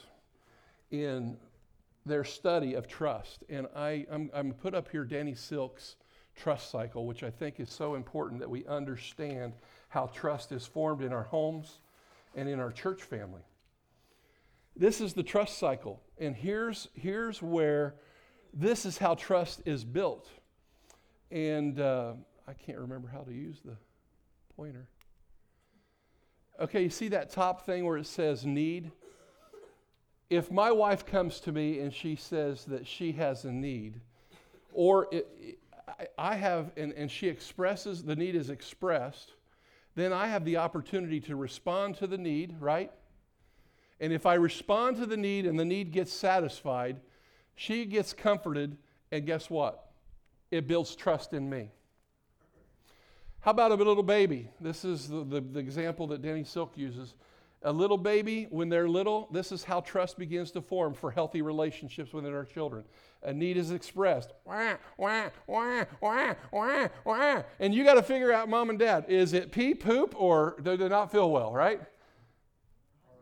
[0.91, 1.37] in
[2.05, 3.43] their study of trust.
[3.49, 5.95] And I, I'm, I'm put up here Danny Silk's
[6.37, 9.53] trust cycle, which I think is so important that we understand
[9.89, 11.79] how trust is formed in our homes
[12.35, 13.41] and in our church family.
[14.75, 16.01] This is the trust cycle.
[16.19, 17.95] And here's, here's where
[18.53, 20.29] this is how trust is built.
[21.31, 22.13] And uh,
[22.47, 23.75] I can't remember how to use the
[24.55, 24.87] pointer.
[26.59, 28.91] Okay, you see that top thing where it says need?
[30.29, 34.01] If my wife comes to me and she says that she has a need,
[34.73, 35.07] or
[36.17, 39.33] I have, and, and she expresses, the need is expressed,
[39.95, 42.91] then I have the opportunity to respond to the need, right?
[43.99, 46.99] And if I respond to the need and the need gets satisfied,
[47.55, 48.77] she gets comforted,
[49.11, 49.91] and guess what?
[50.51, 51.71] It builds trust in me.
[53.39, 54.49] How about a little baby?
[54.59, 57.15] This is the, the, the, example that Danny Silk uses.
[57.63, 61.41] A little baby, when they're little, this is how trust begins to form for healthy
[61.41, 62.83] relationships within our children.
[63.23, 64.31] A need is expressed.
[64.45, 67.43] Wah, wah, wah, wah, wah, wah.
[67.59, 70.77] And you got to figure out, mom and dad, is it pee, poop, or do
[70.77, 71.81] they not feel well, right?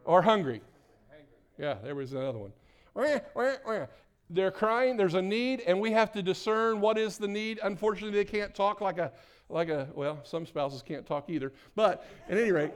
[0.03, 0.61] Or hungry.
[1.57, 2.51] Yeah, there was another one.
[2.93, 3.85] Wah, wah, wah.
[4.29, 7.59] They're crying, there's a need, and we have to discern what is the need.
[7.63, 9.11] Unfortunately, they can't talk like a,
[9.49, 11.53] like a well, some spouses can't talk either.
[11.75, 12.71] But at any rate,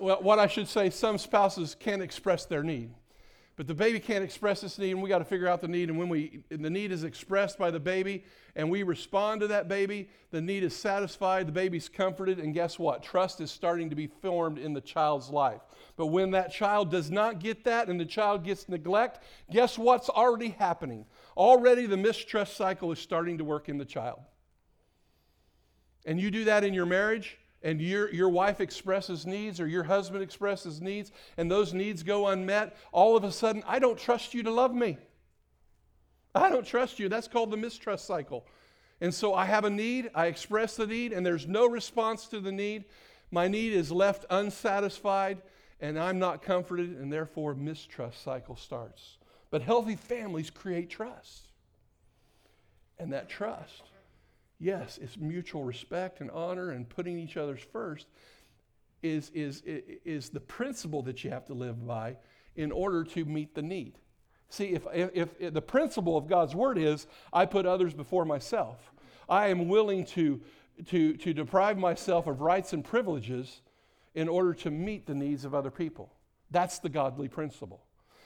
[0.00, 2.90] well, what I should say, some spouses can't express their need.
[3.60, 5.90] But the baby can't express this need, and we got to figure out the need.
[5.90, 8.24] And when we the need is expressed by the baby,
[8.56, 12.78] and we respond to that baby, the need is satisfied, the baby's comforted, and guess
[12.78, 13.02] what?
[13.02, 15.60] Trust is starting to be formed in the child's life.
[15.96, 20.08] But when that child does not get that and the child gets neglect, guess what's
[20.08, 21.04] already happening?
[21.36, 24.20] Already the mistrust cycle is starting to work in the child.
[26.06, 29.82] And you do that in your marriage, and your, your wife expresses needs or your
[29.82, 34.34] husband expresses needs and those needs go unmet, all of a sudden, I don't trust
[34.34, 34.98] you to love me.
[36.34, 37.08] I don't trust you.
[37.08, 38.46] That's called the mistrust cycle.
[39.00, 42.40] And so I have a need, I express the need, and there's no response to
[42.40, 42.84] the need.
[43.30, 45.40] My need is left unsatisfied,
[45.80, 49.16] and I'm not comforted, and therefore mistrust cycle starts.
[49.50, 51.46] But healthy families create trust.
[52.98, 53.89] And that trust
[54.60, 58.06] yes, it's mutual respect and honor and putting each other's first
[59.02, 62.16] is, is, is the principle that you have to live by
[62.54, 63.94] in order to meet the need.
[64.50, 68.92] See, if, if, if the principle of God's word is, I put others before myself,
[69.28, 70.40] I am willing to,
[70.88, 73.62] to, to deprive myself of rights and privileges
[74.14, 76.12] in order to meet the needs of other people.
[76.50, 77.80] That's the godly principle.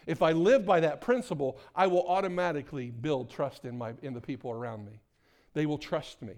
[0.07, 4.20] If I live by that principle, I will automatically build trust in, my, in the
[4.20, 5.01] people around me.
[5.55, 6.35] They will trust me.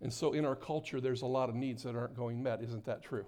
[0.00, 2.62] And so in our culture, there's a lot of needs that aren't going met.
[2.62, 3.26] Isn't that true?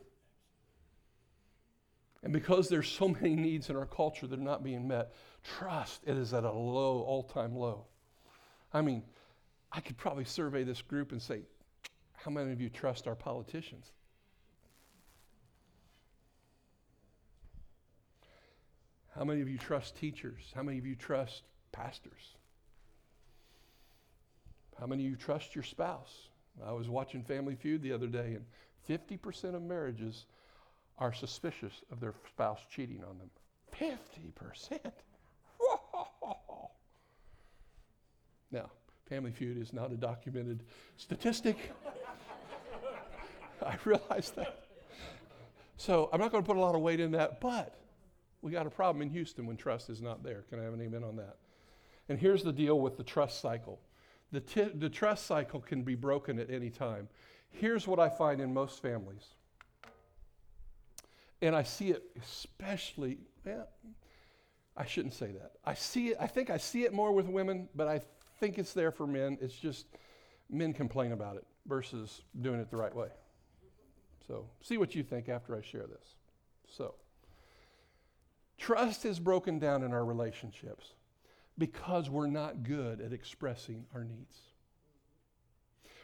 [2.22, 6.02] And because there's so many needs in our culture that are not being met, trust
[6.04, 7.84] it is at a low, all-time low.
[8.74, 9.04] I mean,
[9.70, 11.42] I could probably survey this group and say,
[12.14, 13.92] how many of you trust our politicians?
[19.14, 20.52] How many of you trust teachers?
[20.54, 22.35] How many of you trust pastors?
[24.78, 26.28] How many of you trust your spouse?
[26.64, 28.44] I was watching Family Feud the other day, and
[28.88, 30.26] 50% of marriages
[30.98, 33.30] are suspicious of their spouse cheating on them.
[33.74, 34.78] 50%.
[35.58, 36.70] Whoa.
[38.50, 38.70] Now,
[39.08, 40.62] Family Feud is not a documented
[40.96, 41.72] statistic.
[43.64, 44.64] I realize that.
[45.76, 47.74] So I'm not going to put a lot of weight in that, but
[48.40, 50.44] we got a problem in Houston when trust is not there.
[50.48, 51.36] Can I have an amen on that?
[52.08, 53.80] And here's the deal with the trust cycle
[54.36, 57.08] the, t- the trust cycle can be broken at any time.
[57.48, 59.28] Here's what I find in most families.
[61.40, 63.66] And I see it especially, well,
[64.76, 65.52] I shouldn't say that.
[65.64, 68.02] I see it, I think I see it more with women, but I
[68.38, 69.38] think it's there for men.
[69.40, 69.86] It's just
[70.50, 73.08] men complain about it versus doing it the right way.
[74.28, 76.14] So, see what you think after I share this.
[76.68, 76.94] So,
[78.58, 80.92] trust is broken down in our relationships
[81.58, 84.38] because we're not good at expressing our needs.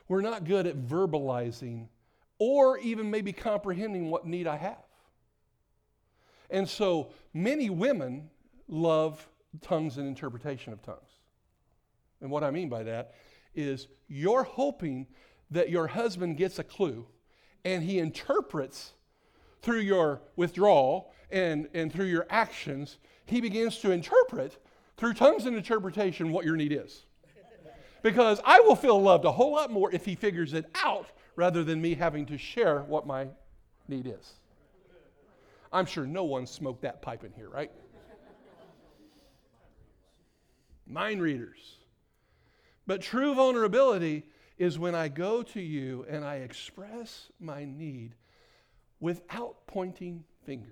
[0.08, 1.88] We're not good at verbalizing
[2.38, 4.84] or even maybe comprehending what need I have.
[6.50, 8.30] And so many women
[8.68, 9.26] love
[9.60, 11.10] tongues and interpretation of tongues.
[12.20, 13.14] And what I mean by that
[13.54, 15.06] is you're hoping
[15.50, 17.06] that your husband gets a clue
[17.64, 18.92] and he interprets
[19.60, 24.58] through your withdrawal and, and through your actions, he begins to interpret
[25.02, 27.06] through tongues and interpretation what your need is.
[28.02, 31.64] Because I will feel loved a whole lot more if he figures it out rather
[31.64, 33.26] than me having to share what my
[33.88, 34.34] need is.
[35.72, 37.72] I'm sure no one smoked that pipe in here, right?
[40.86, 41.78] Mind readers.
[42.86, 44.22] But true vulnerability
[44.56, 48.14] is when I go to you and I express my need
[49.00, 50.68] without pointing fingers,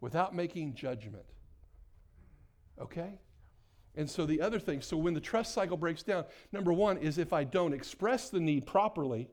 [0.00, 1.26] without making judgment,
[2.80, 3.18] Okay?
[3.96, 7.18] And so the other thing, so when the trust cycle breaks down, number one is
[7.18, 9.28] if I don't express the need properly,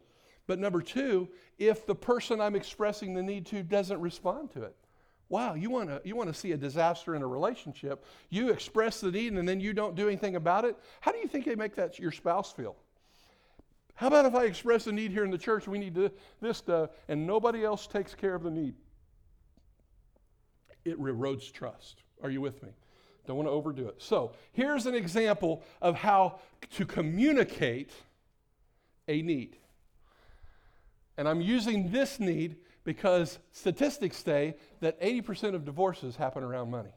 [0.47, 4.75] but number two, if the person I'm expressing the need to doesn't respond to it.
[5.29, 8.05] Wow, you want to you want to see a disaster in a relationship?
[8.29, 10.75] You express the need and then you don't do anything about it.
[10.99, 12.75] How do you think they make that your spouse feel?
[13.95, 15.67] How about if I express a need here in the church?
[15.67, 16.11] We need to,
[16.41, 18.73] this stuff, and nobody else takes care of the need.
[20.83, 22.03] It erodes trust.
[22.21, 22.69] Are you with me?
[23.27, 23.95] Don't want to overdo it.
[23.99, 26.39] So, here's an example of how
[26.75, 27.91] to communicate
[29.07, 29.57] a need.
[31.17, 36.89] And I'm using this need because statistics say that 80% of divorces happen around money,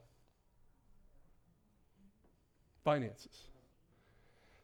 [2.85, 3.43] finances.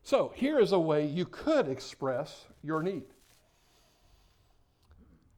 [0.03, 3.05] So, here is a way you could express your need.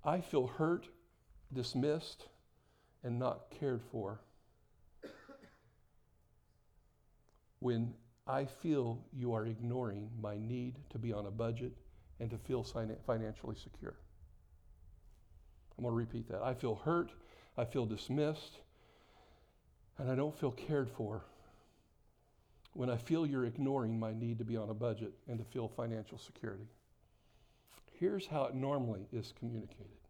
[0.05, 0.87] I feel hurt,
[1.53, 2.29] dismissed,
[3.03, 4.21] and not cared for
[7.63, 7.95] when
[8.27, 11.73] I feel you are ignoring my need to be on a budget
[12.21, 13.95] and to feel financially secure.
[15.77, 16.43] I'm going to repeat that.
[16.43, 17.13] I feel hurt,
[17.57, 18.59] I feel dismissed,
[19.99, 21.23] and I don't feel cared for
[22.75, 25.69] when I feel you're ignoring my need to be on a budget and to feel
[25.69, 26.67] financial security.
[27.93, 30.02] Here's how it normally is communicated.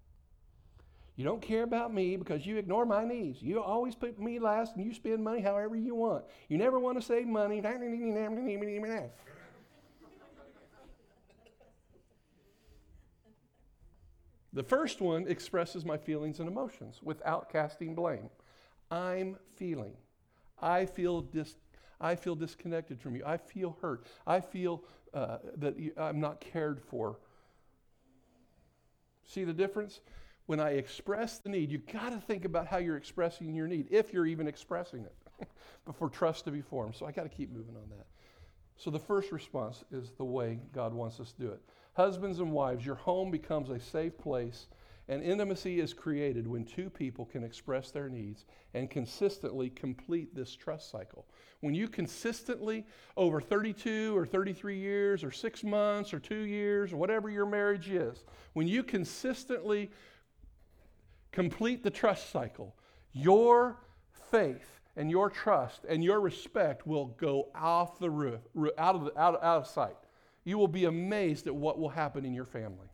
[1.17, 3.43] You don't care about me because you ignore my needs.
[3.43, 6.25] You always put me last and you spend money however you want.
[6.49, 7.61] You never want to save money.
[14.55, 18.29] The first one expresses my feelings and emotions without casting blame.
[18.91, 19.95] I'm feeling.
[20.61, 21.57] I feel dis-
[22.01, 23.23] I feel disconnected from you.
[23.25, 24.07] I feel hurt.
[24.27, 24.85] I feel
[25.15, 27.19] uh, that I'm not cared for.
[29.25, 30.01] See the difference?
[30.53, 33.87] When I express the need, you've got to think about how you're expressing your need,
[33.91, 35.49] if you're even expressing it,
[35.87, 36.95] before trust to be formed.
[36.95, 38.05] So I got to keep moving on that.
[38.77, 41.63] So the first response is the way God wants us to do it.
[41.95, 44.67] Husbands and wives, your home becomes a safe place
[45.09, 48.45] and intimacy is created when two people can express their needs
[48.75, 51.27] and consistently complete this trust cycle.
[51.61, 52.87] When you consistently,
[53.17, 57.89] over 32 or 33 years or six months or two years or whatever your marriage
[57.89, 59.91] is, when you consistently
[61.33, 62.77] complete the trust cycle,
[63.13, 63.79] your
[64.31, 68.41] faith and your trust and your respect will go off the roof,
[68.79, 69.97] out of, the, out, out of sight.
[70.45, 72.89] You will be amazed at what will happen in your family.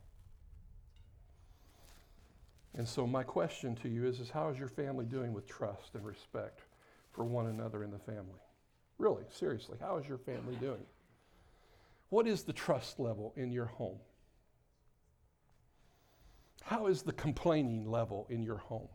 [2.75, 5.95] And so, my question to you is, is how is your family doing with trust
[5.95, 6.61] and respect
[7.11, 8.39] for one another in the family?
[8.99, 10.85] Really, seriously, how is your family doing?
[12.09, 13.97] What is the trust level in your home?
[16.69, 18.89] How is the complaining level in your home?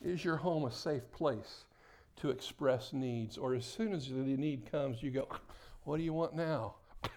[0.00, 1.64] Is your home a safe place
[2.20, 3.36] to express needs?
[3.36, 5.26] Or as soon as the need comes, you go,
[5.82, 6.76] What do you want now?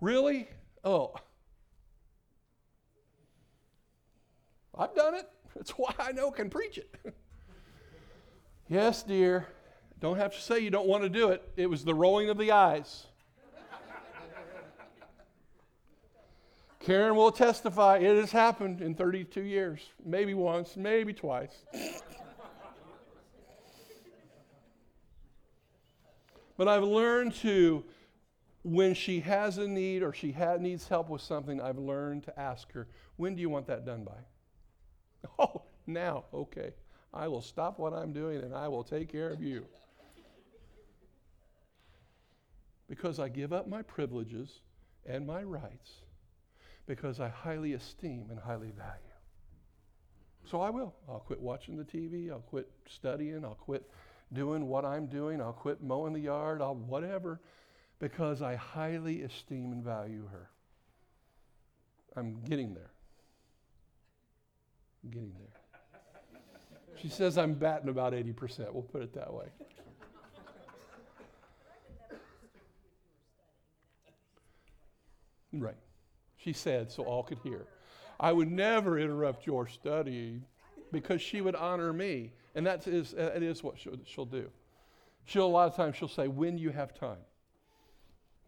[0.00, 0.48] really?
[0.82, 1.12] Oh.
[4.74, 5.28] I've done it.
[5.54, 6.96] That's why I know can preach it.
[8.70, 9.48] yes, dear.
[10.00, 11.46] Don't have to say you don't want to do it.
[11.58, 13.07] It was the rolling of the eyes.
[16.88, 19.90] Karen will testify it has happened in 32 years.
[20.06, 21.52] Maybe once, maybe twice.
[26.56, 27.84] but I've learned to
[28.62, 32.40] when she has a need or she ha- needs help with something, I've learned to
[32.40, 35.28] ask her, when do you want that done by?
[35.38, 36.72] Oh, now, okay.
[37.12, 39.66] I will stop what I'm doing and I will take care of you.
[42.88, 44.60] Because I give up my privileges
[45.04, 46.07] and my rights
[46.88, 48.92] because I highly esteem and highly value.
[50.50, 50.94] So I will.
[51.06, 52.30] I'll quit watching the TV.
[52.30, 53.44] I'll quit studying.
[53.44, 53.88] I'll quit
[54.32, 55.40] doing what I'm doing.
[55.42, 56.62] I'll quit mowing the yard.
[56.62, 57.40] I'll whatever
[58.00, 60.48] because I highly esteem and value her.
[62.16, 62.90] I'm getting there.
[65.04, 66.40] I'm getting there.
[67.02, 68.72] She says I'm batting about 80%.
[68.72, 69.46] We'll put it that way.
[75.52, 75.76] Right.
[76.38, 77.66] She said so all could hear.
[78.18, 80.42] I would never interrupt your study
[80.90, 82.32] because she would honor me.
[82.54, 84.50] And that is, that is what she'll, she'll do.
[85.24, 87.18] She'll, a lot of times, she'll say, when you have time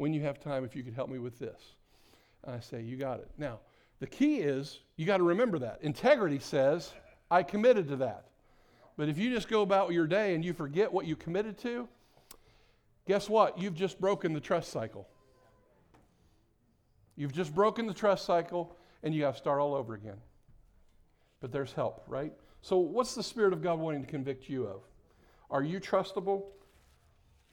[0.01, 1.61] when you have time, if you could help me with this.
[2.45, 3.29] And I say, You got it.
[3.37, 3.59] Now,
[3.99, 5.81] the key is you got to remember that.
[5.83, 6.91] Integrity says,
[7.31, 8.25] I committed to that.
[8.97, 11.87] But if you just go about your day and you forget what you committed to,
[13.07, 13.59] guess what?
[13.59, 15.07] You've just broken the trust cycle.
[17.21, 20.17] You've just broken the trust cycle and you got to start all over again.
[21.43, 22.33] But there's help, right?
[22.63, 24.81] So, what's the Spirit of God wanting to convict you of?
[25.51, 26.45] Are you trustable?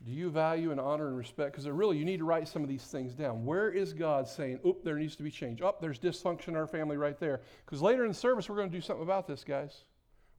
[0.06, 1.52] Do you value and honor and respect?
[1.52, 3.44] Because really, you need to write some of these things down.
[3.44, 5.62] Where is God saying, oop, there needs to be change?
[5.62, 7.42] Oh, there's dysfunction in our family right there.
[7.66, 9.84] Because later in the service, we're going to do something about this, guys.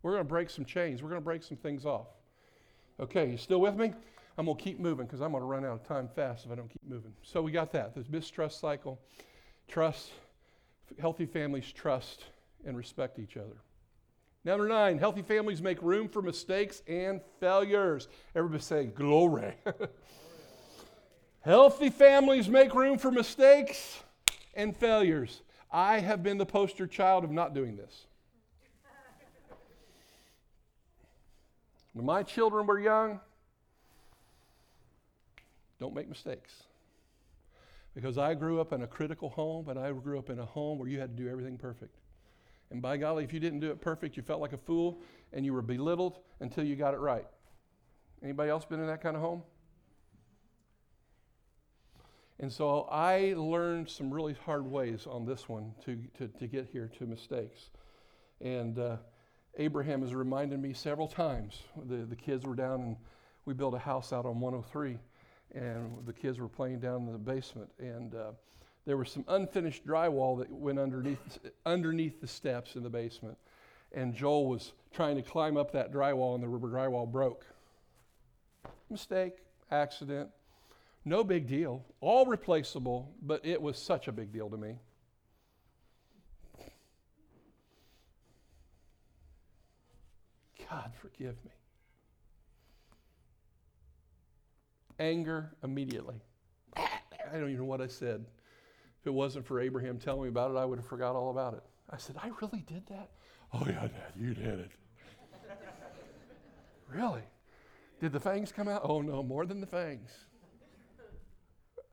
[0.00, 1.02] We're going to break some chains.
[1.02, 2.06] We're going to break some things off.
[2.98, 3.92] Okay, you still with me?
[4.38, 6.52] I'm going to keep moving because I'm going to run out of time fast if
[6.52, 7.12] I don't keep moving.
[7.22, 7.96] So we got that.
[7.96, 9.00] This mistrust cycle,
[9.66, 10.12] trust,
[11.00, 12.24] healthy families trust
[12.64, 13.56] and respect each other.
[14.44, 18.06] Number nine, healthy families make room for mistakes and failures.
[18.36, 19.54] Everybody say, glory.
[21.40, 23.98] healthy families make room for mistakes
[24.54, 25.42] and failures.
[25.72, 28.06] I have been the poster child of not doing this.
[31.92, 33.18] When my children were young,
[35.80, 36.64] don't make mistakes.
[37.94, 40.78] Because I grew up in a critical home, and I grew up in a home
[40.78, 41.96] where you had to do everything perfect.
[42.70, 45.00] And by golly, if you didn't do it perfect, you felt like a fool
[45.32, 47.26] and you were belittled until you got it right.
[48.22, 49.42] Anybody else been in that kind of home?
[52.40, 56.68] And so I learned some really hard ways on this one to, to, to get
[56.70, 57.70] here to mistakes.
[58.40, 58.96] And uh,
[59.56, 61.62] Abraham has reminded me several times.
[61.86, 62.96] The, the kids were down and
[63.44, 64.98] we built a house out on 103,
[65.54, 67.70] and the kids were playing down in the basement.
[67.78, 68.30] And uh,
[68.86, 73.36] there was some unfinished drywall that went underneath, underneath the steps in the basement.
[73.92, 77.46] And Joel was trying to climb up that drywall, and the rubber drywall broke.
[78.90, 79.34] Mistake,
[79.70, 80.30] accident,
[81.04, 84.76] no big deal, all replaceable, but it was such a big deal to me.
[90.70, 91.57] God, forgive me.
[94.98, 96.20] Anger immediately.
[96.76, 98.24] I don't even know what I said.
[99.00, 101.54] If it wasn't for Abraham telling me about it, I would have forgot all about
[101.54, 101.62] it.
[101.90, 103.10] I said, I really did that?
[103.52, 104.70] Oh, yeah, Dad, you did it.
[106.88, 107.22] really?
[108.00, 108.82] Did the fangs come out?
[108.84, 110.10] Oh, no, more than the fangs.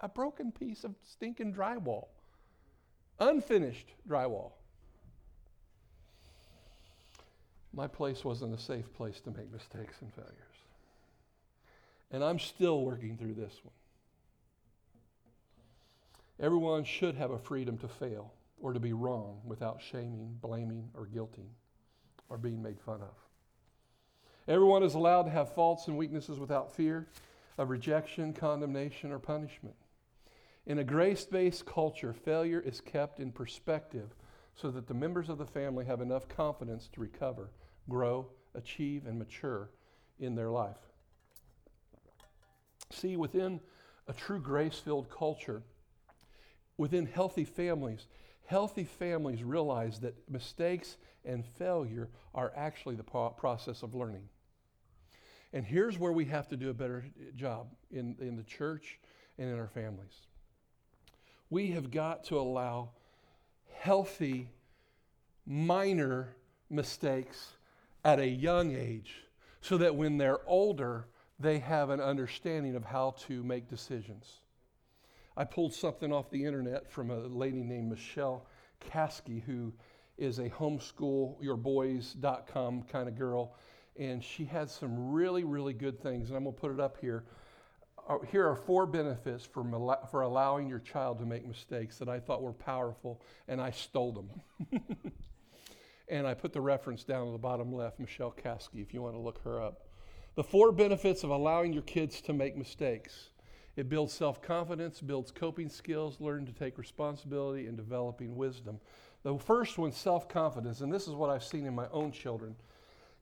[0.02, 2.08] A broken piece of stinking drywall,
[3.20, 4.52] unfinished drywall.
[7.74, 10.55] My place wasn't a safe place to make mistakes and failures.
[12.16, 13.74] And I'm still working through this one.
[16.40, 21.08] Everyone should have a freedom to fail or to be wrong without shaming, blaming, or
[21.08, 21.50] guilting
[22.30, 23.16] or being made fun of.
[24.48, 27.06] Everyone is allowed to have faults and weaknesses without fear
[27.58, 29.76] of rejection, condemnation, or punishment.
[30.66, 34.16] In a grace based culture, failure is kept in perspective
[34.56, 37.50] so that the members of the family have enough confidence to recover,
[37.90, 39.70] grow, achieve, and mature
[40.18, 40.78] in their life.
[42.92, 43.60] See, within
[44.08, 45.64] a true grace filled culture,
[46.78, 48.08] within healthy families,
[48.46, 54.30] healthy families realize that mistakes and failure are actually the process of learning.
[55.54, 57.06] And here's where we have to do a better
[57.36, 59.00] job in, in the church
[59.38, 60.28] and in our families.
[61.50, 62.90] We have got to allow
[63.74, 64.50] healthy,
[65.46, 66.36] minor
[66.70, 67.54] mistakes
[68.04, 69.24] at a young age
[69.62, 71.08] so that when they're older,
[71.40, 74.40] they have an understanding of how to make decisions.
[75.38, 78.48] I pulled something off the internet from a lady named Michelle
[78.90, 79.74] Caskey, who
[80.18, 83.58] is a homeschoolyourboys.com kind of girl.
[83.98, 86.30] And she had some really, really good things.
[86.30, 87.26] And I'm going to put it up here.
[88.08, 89.66] Uh, here are four benefits for,
[90.12, 94.12] for allowing your child to make mistakes that I thought were powerful, and I stole
[94.12, 94.30] them.
[96.08, 99.16] and I put the reference down at the bottom left, Michelle Caskey, if you want
[99.16, 99.85] to look her up.
[100.36, 103.30] The four benefits of allowing your kids to make mistakes.
[103.78, 108.80] It builds self confidence, builds coping skills, learn to take responsibility, and developing wisdom.
[109.24, 112.56] The first one, self confidence, and this is what I've seen in my own children.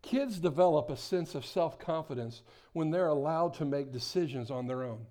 [0.01, 2.41] Kids develop a sense of self confidence
[2.73, 5.05] when they're allowed to make decisions on their own.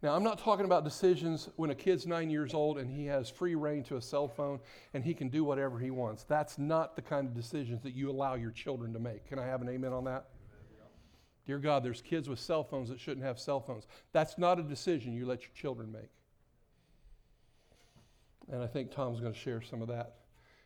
[0.00, 3.28] Now, I'm not talking about decisions when a kid's nine years old and he has
[3.28, 4.60] free reign to a cell phone
[4.94, 6.22] and he can do whatever he wants.
[6.22, 9.26] That's not the kind of decisions that you allow your children to make.
[9.26, 10.26] Can I have an amen on that?
[11.46, 13.88] Dear God, there's kids with cell phones that shouldn't have cell phones.
[14.12, 16.10] That's not a decision you let your children make.
[18.52, 20.16] And I think Tom's going to share some of that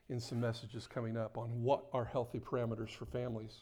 [0.08, 3.60] in some messages coming up on what are healthy parameters for families.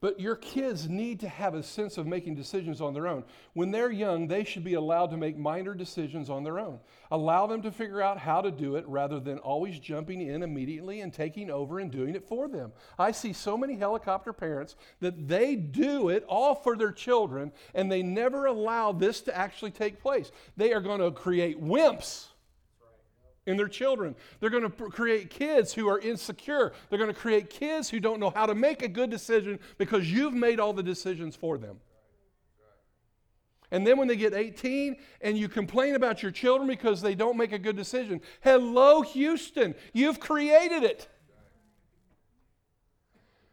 [0.00, 3.24] But your kids need to have a sense of making decisions on their own.
[3.54, 6.78] When they're young, they should be allowed to make minor decisions on their own.
[7.10, 11.00] Allow them to figure out how to do it rather than always jumping in immediately
[11.00, 12.70] and taking over and doing it for them.
[12.96, 17.90] I see so many helicopter parents that they do it all for their children and
[17.90, 20.30] they never allow this to actually take place.
[20.56, 22.28] They are going to create wimps
[23.48, 24.14] in their children.
[24.38, 26.72] They're going to pr- create kids who are insecure.
[26.88, 30.12] They're going to create kids who don't know how to make a good decision because
[30.12, 31.80] you've made all the decisions for them.
[33.70, 37.36] And then when they get 18 and you complain about your children because they don't
[37.36, 41.08] make a good decision, hello, Houston, you've created it.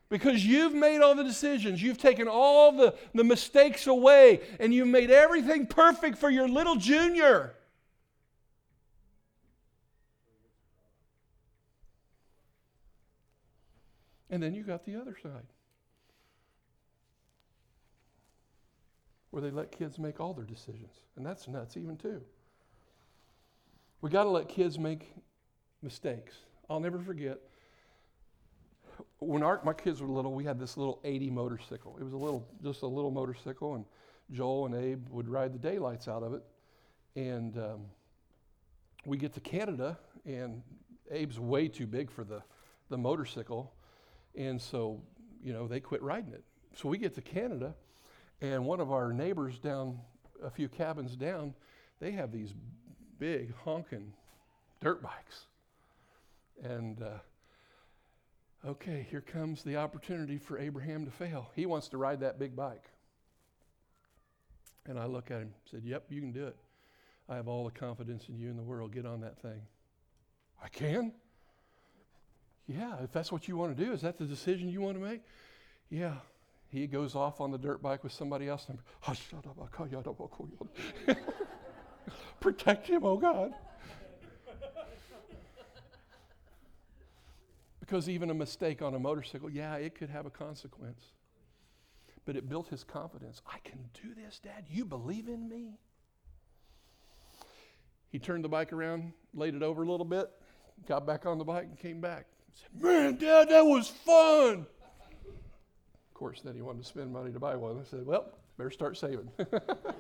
[0.10, 1.82] because you've made all the decisions.
[1.82, 6.76] You've taken all the, the mistakes away and you've made everything perfect for your little
[6.76, 7.56] junior.
[14.36, 15.48] And then you got the other side
[19.30, 20.92] where they let kids make all their decisions.
[21.16, 22.22] And that's nuts, even too.
[24.02, 25.16] We got to let kids make
[25.82, 26.36] mistakes.
[26.70, 27.40] I'll never forget
[29.20, 31.96] when our, my kids were little, we had this little 80 motorcycle.
[31.98, 33.86] It was a little, just a little motorcycle, and
[34.34, 36.44] Joel and Abe would ride the daylights out of it.
[37.16, 37.86] And um,
[39.06, 40.62] we get to Canada, and
[41.10, 42.44] Abe's way too big for the,
[42.90, 43.72] the motorcycle.
[44.38, 45.02] And so,
[45.44, 46.44] you know, they quit riding it.
[46.76, 47.74] So we get to Canada,
[48.42, 50.00] and one of our neighbors down
[50.44, 51.54] a few cabins down,
[52.00, 52.54] they have these
[53.18, 54.14] big honking
[54.82, 55.46] dirt bikes.
[56.64, 61.50] And uh, okay, here comes the opportunity for Abraham to fail.
[61.56, 62.90] He wants to ride that big bike.
[64.86, 66.58] And I look at him said, Yep, you can do it.
[67.28, 68.94] I have all the confidence in you in the world.
[68.94, 69.62] Get on that thing.
[70.64, 71.14] I can?
[72.68, 75.04] Yeah, if that's what you want to do, is that the decision you want to
[75.04, 75.22] make?
[75.90, 76.16] Yeah.
[76.70, 78.66] He goes off on the dirt bike with somebody else.
[78.68, 78.80] And
[82.40, 83.54] Protect him, oh God.
[87.80, 91.04] Because even a mistake on a motorcycle, yeah, it could have a consequence.
[92.26, 93.44] But it built his confidence.
[93.46, 94.66] I can do this, Dad.
[94.68, 95.78] You believe in me?
[98.12, 100.32] He turned the bike around, laid it over a little bit,
[100.88, 102.26] got back on the bike, and came back.
[102.56, 104.66] Said, Man, Dad, that was fun.
[105.28, 107.80] Of course, then he wanted to spend money to buy one.
[107.80, 109.30] I said, Well, better start saving.
[109.38, 109.96] but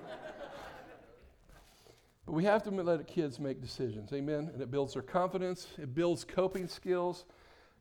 [2.28, 4.14] we have to let kids make decisions.
[4.14, 4.50] Amen.
[4.54, 7.26] And it builds their confidence, it builds coping skills.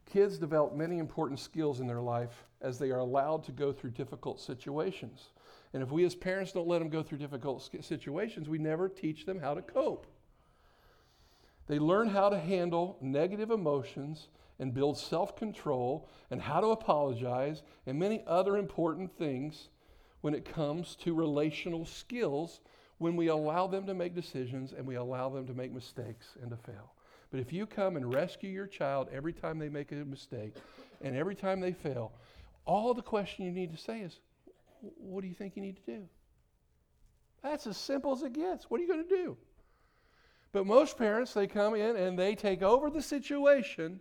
[0.07, 3.91] Kids develop many important skills in their life as they are allowed to go through
[3.91, 5.31] difficult situations.
[5.73, 9.25] And if we as parents don't let them go through difficult situations, we never teach
[9.25, 10.07] them how to cope.
[11.67, 17.63] They learn how to handle negative emotions and build self control and how to apologize
[17.87, 19.69] and many other important things
[20.21, 22.61] when it comes to relational skills
[22.99, 26.51] when we allow them to make decisions and we allow them to make mistakes and
[26.51, 26.95] to fail.
[27.31, 30.55] But if you come and rescue your child every time they make a mistake
[31.03, 32.13] and every time they fail,
[32.65, 34.21] all the question you need to say is,
[34.81, 36.09] What do you think you need to do?
[37.43, 38.71] That's as simple as it gets.
[38.71, 39.37] What are you going to do?
[40.53, 44.01] But most parents, they come in and they take over the situation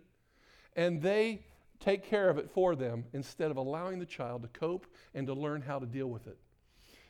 [0.76, 1.44] and they
[1.80, 5.34] take care of it for them instead of allowing the child to cope and to
[5.34, 6.38] learn how to deal with it.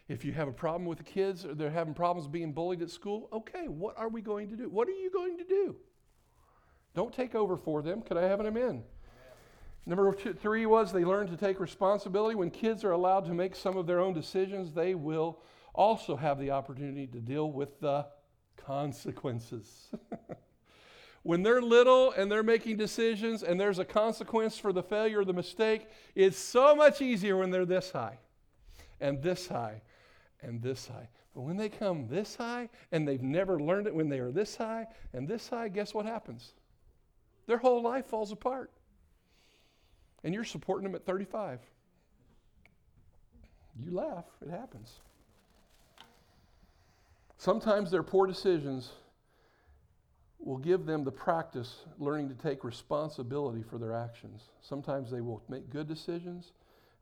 [0.08, 2.90] If you have a problem with the kids or they're having problems being bullied at
[2.90, 4.68] school, okay, what are we going to do?
[4.68, 5.76] What are you going to do?
[6.94, 8.02] Don't take over for them.
[8.02, 8.82] Could I have an amen?
[9.86, 12.34] Number two, three was they learn to take responsibility.
[12.34, 15.40] When kids are allowed to make some of their own decisions, they will
[15.74, 18.06] also have the opportunity to deal with the
[18.56, 19.88] consequences.
[21.24, 25.24] when they're little and they're making decisions and there's a consequence for the failure or
[25.24, 28.18] the mistake, it's so much easier when they're this high
[29.00, 29.80] and this high
[30.42, 31.08] and this high.
[31.34, 34.54] But when they come this high and they've never learned it when they are this
[34.54, 36.52] high and this high, guess what happens?
[37.46, 38.70] Their whole life falls apart.
[40.22, 41.60] And you're supporting them at 35.
[43.82, 44.92] You laugh, it happens.
[47.38, 48.92] Sometimes their poor decisions
[50.44, 54.42] will give them the practice learning to take responsibility for their actions.
[54.60, 56.52] Sometimes they will make good decisions,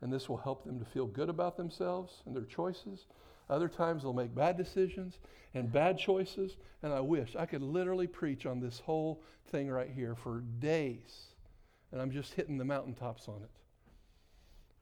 [0.01, 3.07] and this will help them to feel good about themselves and their choices.
[3.51, 5.19] Other times they'll make bad decisions
[5.55, 9.21] and bad choices, and I wish I could literally preach on this whole
[9.51, 11.27] thing right here for days.
[11.91, 13.51] And I'm just hitting the mountaintops on it.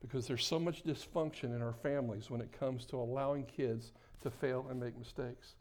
[0.03, 3.93] Because there's so much dysfunction in our families when it comes to allowing kids
[4.23, 5.55] to fail and make mistakes.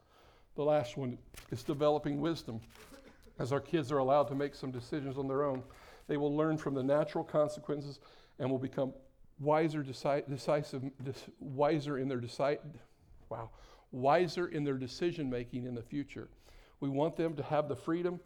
[0.56, 1.18] The last one
[1.50, 2.60] is developing wisdom.
[3.38, 5.62] As our kids are allowed to make some decisions on their own,
[6.08, 8.00] they will learn from the natural consequences
[8.38, 8.92] and will become
[9.38, 10.82] wiser, deci- decisive,
[11.38, 12.58] wiser in their deci-
[13.28, 13.50] wow,
[13.92, 16.28] wiser in their decision making in the future.
[16.80, 18.20] We want them to have the freedom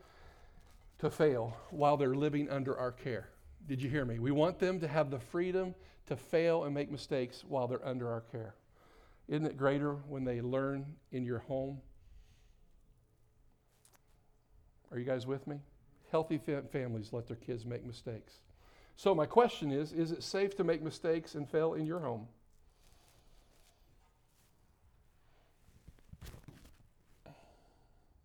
[0.98, 3.28] to fail while they're living under our care.
[3.68, 4.18] Did you hear me?
[4.18, 5.74] We want them to have the freedom
[6.06, 8.54] to fail and make mistakes while they're under our care.
[9.28, 11.80] Isn't it greater when they learn in your home?
[14.90, 15.56] Are you guys with me?
[16.10, 18.34] Healthy families let their kids make mistakes.
[18.96, 22.28] So, my question is Is it safe to make mistakes and fail in your home?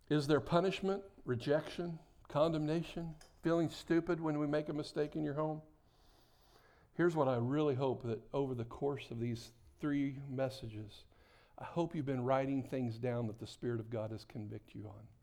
[0.08, 1.98] Is there punishment, rejection,
[2.28, 5.62] condemnation, feeling stupid when we make a mistake in your home?
[6.94, 11.04] Here's what I really hope that over the course of these three messages,
[11.58, 14.86] I hope you've been writing things down that the Spirit of God has convicted you
[14.86, 15.19] on.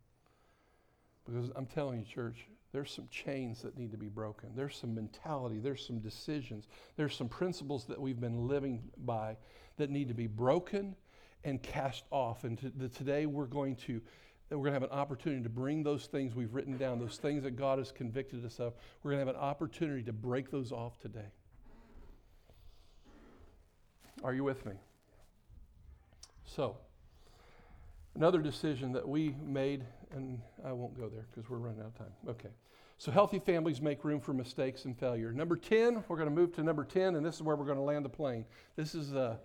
[1.28, 4.50] Because I'm telling you, church, there's some chains that need to be broken.
[4.56, 9.38] There's some mentality, there's some decisions, there's some principles that we've been living by
[9.78, 10.96] that need to be broken
[11.44, 12.44] and cast off.
[12.44, 14.02] And to, the, today we're going to
[14.50, 17.44] we're going to have an opportunity to bring those things we've written down, those things
[17.44, 18.74] that God has convicted us of.
[19.04, 21.34] We're going to have an opportunity to break those off today.
[24.24, 24.74] Are you with me?
[26.46, 26.78] So,
[28.16, 31.98] another decision that we made, and I won't go there because we're running out of
[31.98, 32.14] time.
[32.28, 32.50] Okay.
[33.00, 35.32] So, healthy families make room for mistakes and failure.
[35.32, 37.78] Number 10, we're going to move to number 10, and this is where we're going
[37.78, 38.44] to land the plane.
[38.76, 39.38] This is, uh,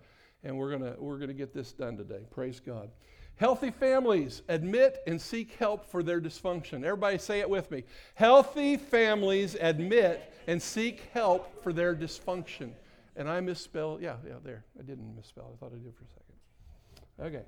[0.42, 2.20] and we're going to we're going to get this done today.
[2.30, 2.90] Praise God.
[3.36, 6.84] Healthy families admit and seek help for their dysfunction.
[6.84, 7.84] Everybody say it with me.
[8.14, 12.72] Healthy families admit and seek help for their dysfunction.
[13.16, 14.64] And I misspelled, yeah, yeah, there.
[14.78, 15.52] I didn't misspell.
[15.54, 17.36] I thought I did for a second.
[17.36, 17.44] Okay.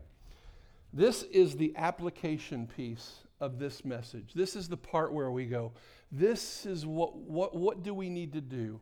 [0.94, 4.32] This is the application piece of this message.
[4.32, 5.72] This is the part where we go,
[6.12, 8.80] this is what, what, what do we need to do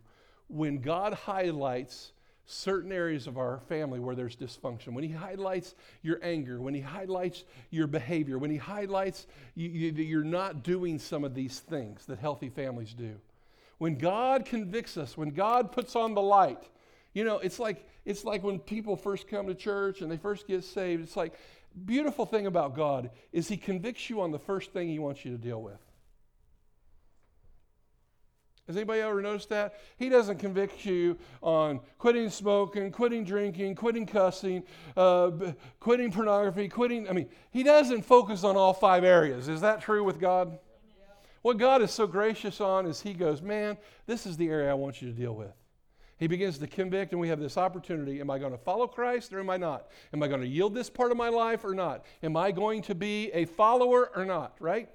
[0.48, 2.12] when God highlights
[2.44, 6.82] certain areas of our family where there's dysfunction, when He highlights your anger, when He
[6.82, 12.04] highlights your behavior, when He highlights you, you, you're not doing some of these things
[12.06, 13.14] that healthy families do.
[13.78, 16.62] When God convicts us, when God puts on the light,
[17.14, 20.46] you know, it's like it's like when people first come to church and they first
[20.46, 21.02] get saved.
[21.02, 21.34] It's like
[21.84, 25.32] beautiful thing about God is He convicts you on the first thing He wants you
[25.32, 25.78] to deal with.
[28.66, 29.74] Has anybody ever noticed that?
[29.96, 34.62] He doesn't convict you on quitting smoking, quitting drinking, quitting cussing,
[34.96, 37.08] uh, b- quitting pornography, quitting.
[37.08, 39.48] I mean, he doesn't focus on all five areas.
[39.48, 40.58] Is that true with God?
[41.42, 44.74] What God is so gracious on is He goes, Man, this is the area I
[44.74, 45.52] want you to deal with.
[46.22, 48.20] He begins to convict, and we have this opportunity.
[48.20, 49.88] Am I going to follow Christ or am I not?
[50.14, 52.04] Am I going to yield this part of my life or not?
[52.22, 54.88] Am I going to be a follower or not, right?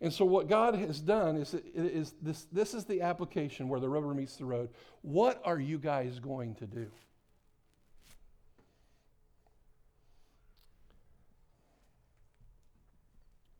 [0.00, 3.88] And so, what God has done is, is this, this is the application where the
[3.88, 4.70] rubber meets the road.
[5.02, 6.90] What are you guys going to do?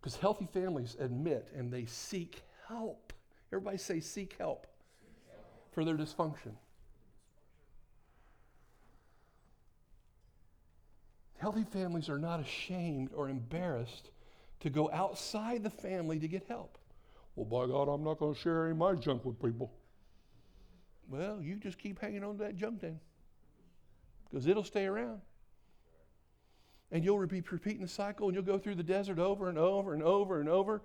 [0.00, 3.12] Because healthy families admit and they seek help.
[3.52, 4.66] Everybody say, seek help
[5.72, 6.52] for their dysfunction.
[11.38, 14.10] Healthy families are not ashamed or embarrassed
[14.60, 16.78] to go outside the family to get help.
[17.36, 19.72] Well, by God, I'm not going to share any of my junk with people.
[21.08, 22.98] Well, you just keep hanging on to that junk then,
[24.28, 25.20] because it'll stay around.
[26.90, 29.94] And you'll be repeating the cycle, and you'll go through the desert over and over
[29.94, 30.82] and over and over,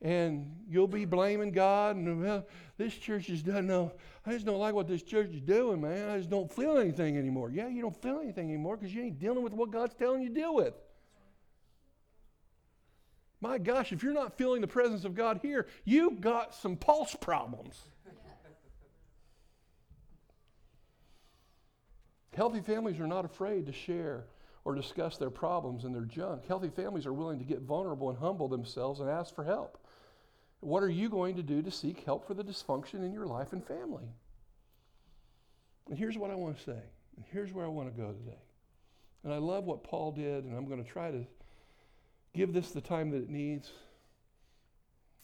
[0.00, 1.96] and you'll be blaming God.
[1.96, 2.46] And well,
[2.76, 3.92] this church just doesn't know.
[4.24, 6.10] I just don't like what this church is doing, man.
[6.10, 7.50] I just don't feel anything anymore.
[7.50, 10.28] Yeah, you don't feel anything anymore because you ain't dealing with what God's telling you
[10.28, 10.74] to deal with.
[13.40, 17.14] My gosh, if you're not feeling the presence of God here, you've got some pulse
[17.14, 17.76] problems.
[22.34, 24.26] Healthy families are not afraid to share
[24.64, 26.46] or discuss their problems and their junk.
[26.46, 29.78] Healthy families are willing to get vulnerable and humble themselves and ask for help.
[30.60, 33.52] What are you going to do to seek help for the dysfunction in your life
[33.52, 34.08] and family?
[35.88, 36.82] And here's what I want to say,
[37.16, 38.38] and here's where I want to go today.
[39.24, 41.24] And I love what Paul did, and I'm going to try to
[42.34, 43.70] give this the time that it needs.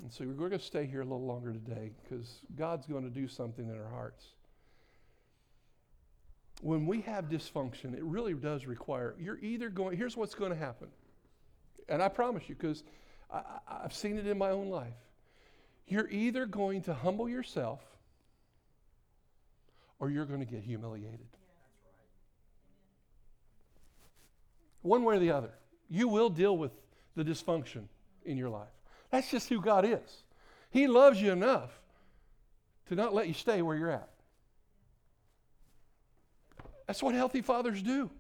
[0.03, 3.11] And so we're going to stay here a little longer today because God's going to
[3.11, 4.25] do something in our hearts.
[6.63, 10.59] When we have dysfunction, it really does require, you're either going, here's what's going to
[10.59, 10.89] happen.
[11.89, 12.85] And I promise you, because
[13.31, 14.95] I've seen it in my own life.
[15.87, 17.81] You're either going to humble yourself
[19.99, 21.27] or you're going to get humiliated.
[24.83, 25.51] One way or the other.
[25.89, 26.73] You will deal with
[27.17, 27.85] the dysfunction
[28.25, 28.69] in your life.
[29.11, 30.25] That's just who God is.
[30.71, 31.71] He loves you enough
[32.89, 34.09] to not let you stay where you're at.
[36.87, 38.11] That's what healthy fathers do.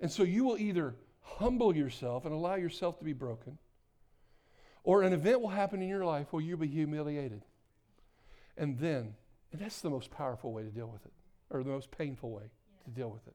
[0.00, 3.58] And so you will either humble yourself and allow yourself to be broken,
[4.84, 7.44] or an event will happen in your life where you'll be humiliated.
[8.56, 9.14] And then,
[9.52, 11.12] and that's the most powerful way to deal with it
[11.50, 12.84] or the most painful way yeah.
[12.84, 13.34] to deal with it.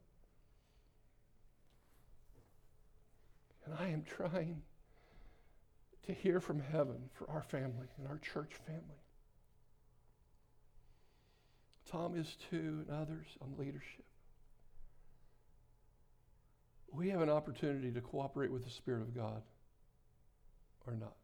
[3.66, 4.62] And I am trying
[6.06, 9.00] to hear from heaven for our family and our church family.
[11.90, 14.04] Tom is too, and others on leadership.
[16.96, 19.42] We have an opportunity to cooperate with the Spirit of God
[20.86, 21.16] or not.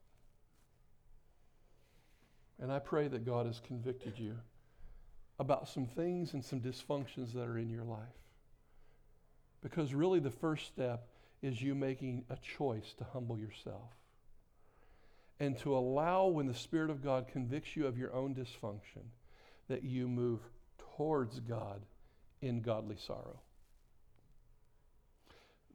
[2.60, 4.36] And I pray that God has convicted you
[5.38, 7.98] about some things and some dysfunctions that are in your life.
[9.62, 11.08] Because really, the first step
[11.40, 13.90] is you making a choice to humble yourself
[15.38, 19.04] and to allow, when the Spirit of God convicts you of your own dysfunction,
[19.68, 20.40] that you move
[20.96, 21.80] towards God
[22.42, 23.40] in godly sorrow.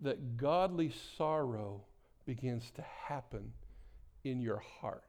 [0.01, 1.81] That godly sorrow
[2.25, 3.53] begins to happen
[4.23, 5.03] in your heart.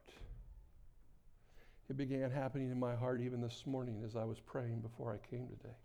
[1.89, 5.29] It began happening in my heart even this morning as I was praying before I
[5.29, 5.75] came today.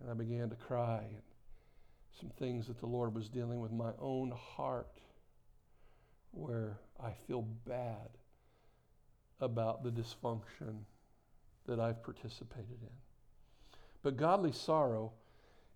[0.00, 1.22] And I began to cry and
[2.18, 4.98] some things that the Lord was dealing with my own heart
[6.32, 8.08] where I feel bad
[9.40, 10.80] about the dysfunction
[11.66, 13.78] that I've participated in.
[14.02, 15.12] But godly sorrow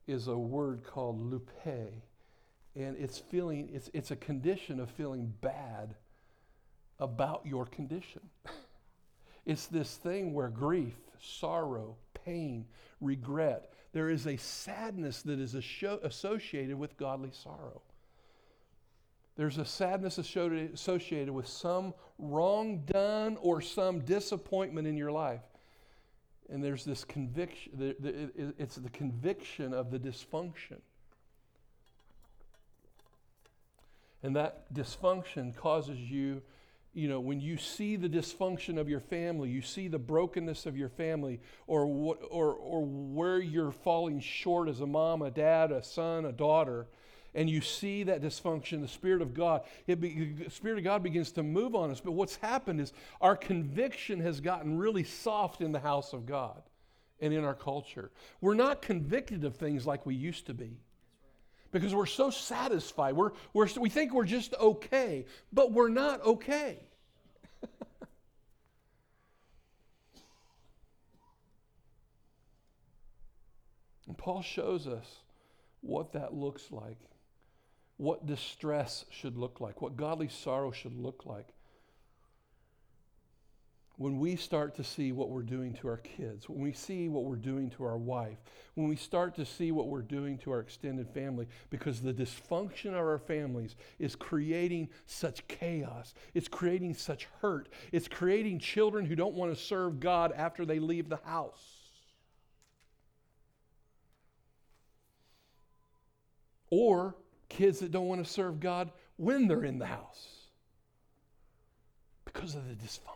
[0.06, 1.96] is a word called lupe, and
[2.96, 5.94] it's feeling it's it's a condition of feeling bad
[6.98, 8.22] about your condition.
[9.46, 12.66] it's this thing where grief, sorrow, pain,
[13.00, 17.82] regret, there is a sadness that is associated with godly sorrow.
[19.36, 25.40] There's a sadness associated with some wrong done or some disappointment in your life.
[26.52, 27.94] And there's this conviction,
[28.58, 30.80] it's the conviction of the dysfunction.
[34.22, 36.42] And that dysfunction causes you,
[36.92, 40.76] you know, when you see the dysfunction of your family, you see the brokenness of
[40.76, 45.72] your family, or, what, or, or where you're falling short as a mom, a dad,
[45.72, 46.86] a son, a daughter,
[47.34, 51.32] and you see that dysfunction, the Spirit of God, be, the Spirit of God begins
[51.32, 52.00] to move on us.
[52.00, 56.62] But what's happened is our conviction has gotten really soft in the house of God
[57.20, 58.10] and in our culture.
[58.40, 60.76] We're not convicted of things like we used to be
[61.70, 63.14] because we're so satisfied.
[63.14, 66.80] We're, we're, we think we're just okay, but we're not okay.
[74.06, 75.06] and Paul shows us
[75.80, 76.98] what that looks like
[77.96, 81.48] what distress should look like, what godly sorrow should look like.
[83.96, 87.24] When we start to see what we're doing to our kids, when we see what
[87.24, 88.38] we're doing to our wife,
[88.74, 92.88] when we start to see what we're doing to our extended family, because the dysfunction
[92.88, 99.14] of our families is creating such chaos, it's creating such hurt, it's creating children who
[99.14, 101.82] don't want to serve God after they leave the house.
[106.70, 107.14] Or
[107.52, 110.46] kids that don't want to serve God when they're in the house
[112.24, 113.08] because of the dysfunction.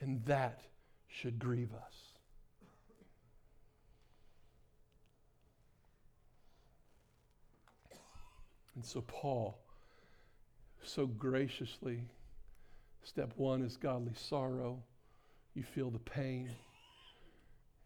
[0.00, 0.60] And that
[1.08, 1.94] should grieve us.
[8.74, 9.58] And so, Paul,
[10.82, 12.04] so graciously,
[13.02, 14.82] step one is godly sorrow.
[15.54, 16.50] You feel the pain.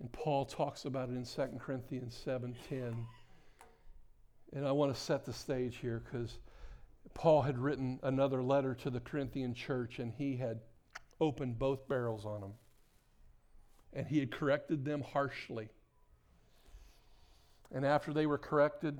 [0.01, 3.07] And Paul talks about it in 2 Corinthians 7 10
[4.53, 6.38] and I want to set the stage here because
[7.14, 10.61] Paul had written another letter to the Corinthian church and he had
[11.20, 12.53] opened both barrels on them.
[13.92, 15.68] And he had corrected them harshly.
[17.72, 18.98] And after they were corrected,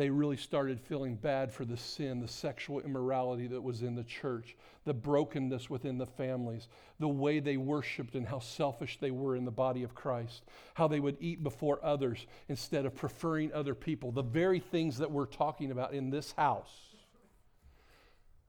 [0.00, 4.02] they really started feeling bad for the sin, the sexual immorality that was in the
[4.02, 9.36] church, the brokenness within the families, the way they worshiped and how selfish they were
[9.36, 10.42] in the body of Christ,
[10.72, 15.10] how they would eat before others instead of preferring other people, the very things that
[15.10, 16.72] we're talking about in this house.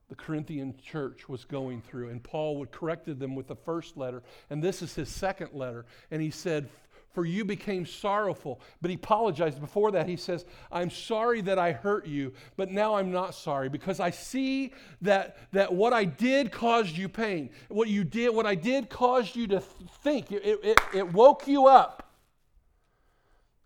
[0.08, 4.22] The Corinthian church was going through, and Paul would corrected them with the first letter,
[4.48, 5.84] and this is his second letter.
[6.10, 6.70] And he said,
[7.12, 8.60] for you became sorrowful.
[8.80, 10.08] But he apologized before that.
[10.08, 14.10] He says, I'm sorry that I hurt you, but now I'm not sorry because I
[14.10, 17.50] see that, that what I did caused you pain.
[17.68, 20.32] What you did, what I did caused you to think.
[20.32, 22.10] It, it, it woke you up.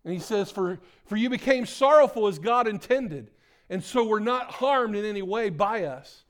[0.04, 3.30] And he says, for, for you became sorrowful as God intended.
[3.68, 6.24] And so we're not harmed in any way by us.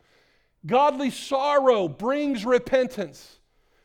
[0.65, 3.39] Godly sorrow brings repentance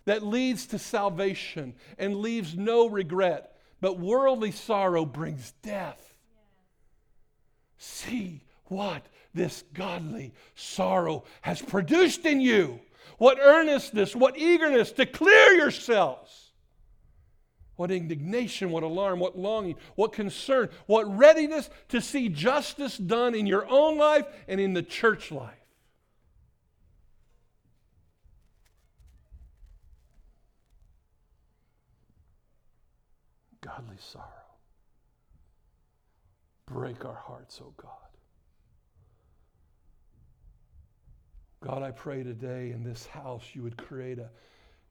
[0.05, 3.55] that leads to salvation and leaves no regret.
[3.79, 6.13] But worldly sorrow brings death.
[7.77, 12.79] See what this godly sorrow has produced in you.
[13.17, 16.51] What earnestness, what eagerness to clear yourselves.
[17.75, 23.47] What indignation, what alarm, what longing, what concern, what readiness to see justice done in
[23.47, 25.60] your own life and in the church life.
[33.81, 34.25] Godly sorrow.
[36.65, 37.89] Break our hearts, O oh God.
[41.63, 44.29] God, I pray today in this house you would create a,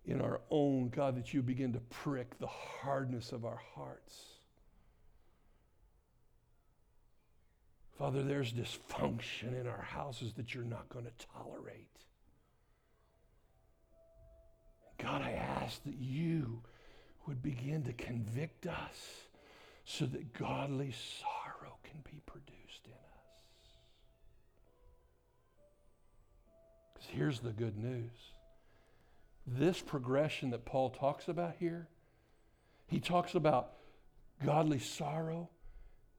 [0.04, 4.24] in our own, God, that you begin to prick the hardness of our hearts.
[7.98, 11.86] Father, there's dysfunction in our houses that you're not going to tolerate.
[14.98, 16.62] God, I ask that you
[17.30, 19.20] would begin to convict us
[19.84, 22.98] so that godly sorrow can be produced in us.
[26.92, 28.10] Because here's the good news
[29.46, 31.86] this progression that Paul talks about here,
[32.88, 33.74] he talks about
[34.44, 35.50] godly sorrow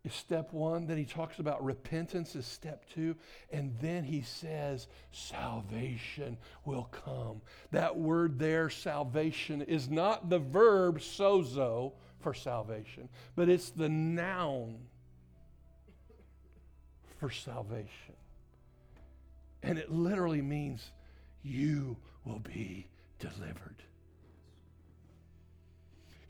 [0.04, 0.88] is step one.
[0.88, 3.16] Then he talks about repentance is step two.
[3.52, 7.42] And then he says salvation will come.
[7.72, 14.78] That word there, salvation, is not the verb sozo for salvation, but it's the noun
[17.20, 18.16] for salvation.
[19.64, 20.90] And it literally means
[21.44, 22.88] you will be
[23.20, 23.84] delivered.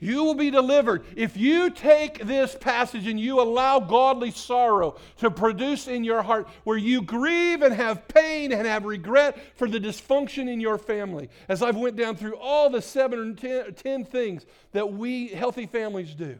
[0.02, 1.04] You will be delivered.
[1.14, 6.48] If you take this passage and you allow godly sorrow to produce in your heart,
[6.64, 11.28] where you grieve and have pain and have regret for the dysfunction in your family,
[11.48, 15.66] as I've went down through all the seven or ten, ten things that we healthy
[15.66, 16.36] families do,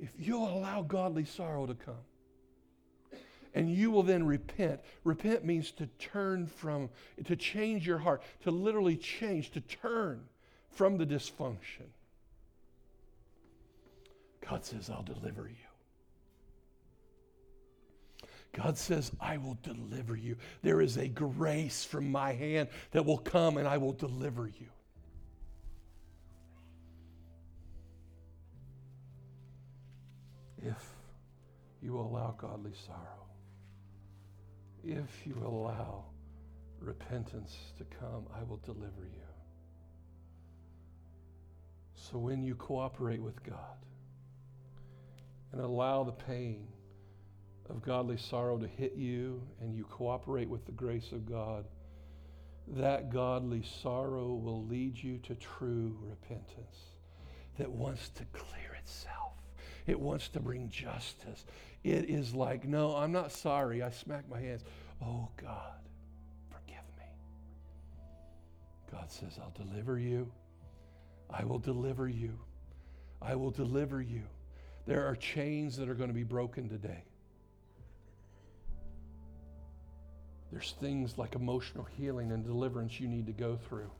[0.00, 3.20] if you'll allow godly sorrow to come,
[3.54, 4.80] and you will then repent.
[5.04, 6.90] Repent means to turn from,
[7.26, 10.24] to change your heart, to literally change, to turn
[10.68, 11.86] from the dysfunction.
[14.48, 15.54] God says, I'll deliver you.
[18.52, 20.36] God says, I will deliver you.
[20.62, 24.66] There is a grace from my hand that will come and I will deliver you.
[30.62, 30.82] If
[31.82, 33.26] you allow godly sorrow,
[34.82, 36.06] if you allow
[36.80, 39.28] repentance to come, I will deliver you.
[41.94, 43.76] So when you cooperate with God
[45.52, 46.66] and allow the pain
[47.68, 51.64] of godly sorrow to hit you and you cooperate with the grace of God,
[52.68, 56.76] that godly sorrow will lead you to true repentance
[57.58, 59.32] that wants to clear itself.
[59.86, 61.44] It wants to bring justice.
[61.82, 63.82] It is like, no, I'm not sorry.
[63.82, 64.62] I smack my hands.
[65.02, 65.80] Oh, God,
[66.50, 67.04] forgive me.
[68.92, 70.30] God says, I'll deliver you.
[71.30, 72.38] I will deliver you.
[73.20, 74.22] I will deliver you.
[74.88, 77.04] There are chains that are going to be broken today.
[80.50, 83.90] There's things like emotional healing and deliverance you need to go through.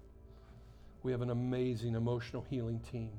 [1.02, 3.10] We have an amazing emotional healing team.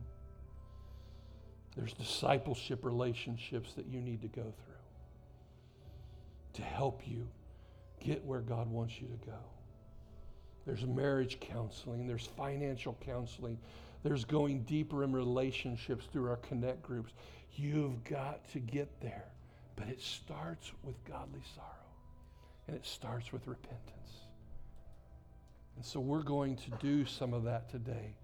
[1.77, 4.75] There's discipleship relationships that you need to go through
[6.53, 7.27] to help you
[8.03, 9.37] get where God wants you to go.
[10.65, 13.59] There's marriage counseling, there's financial counseling,
[14.03, 17.13] there's going deeper in relationships through our connect groups.
[17.55, 19.25] You've got to get there.
[19.75, 21.67] But it starts with godly sorrow,
[22.67, 24.11] and it starts with repentance.
[25.77, 28.15] And so we're going to do some of that today.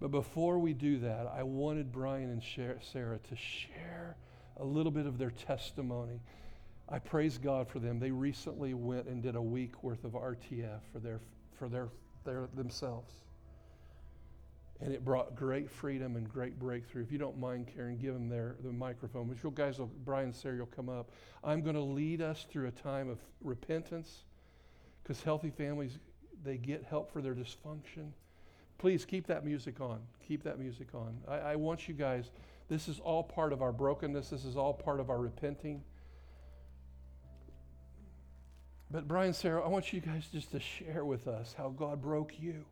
[0.00, 2.42] But before we do that, I wanted Brian and
[2.80, 4.16] Sarah to share
[4.58, 6.20] a little bit of their testimony.
[6.88, 7.98] I praise God for them.
[7.98, 11.20] They recently went and did a week worth of RTF for their
[11.58, 11.88] for their,
[12.24, 13.12] their themselves.
[14.82, 17.02] And it brought great freedom and great breakthrough.
[17.02, 19.28] If you don't mind, Karen, give them their, the microphone.
[19.28, 21.10] Which you guys, will, Brian and Sarah, will come up.
[21.44, 24.24] I'm going to lead us through a time of repentance
[25.02, 25.98] because healthy families,
[26.42, 28.12] they get help for their dysfunction.
[28.78, 30.00] Please keep that music on.
[30.26, 31.18] Keep that music on.
[31.28, 32.30] I, I want you guys,
[32.68, 34.30] this is all part of our brokenness.
[34.30, 35.82] This is all part of our repenting.
[38.90, 42.40] But Brian, Sarah, I want you guys just to share with us how God broke
[42.40, 42.64] you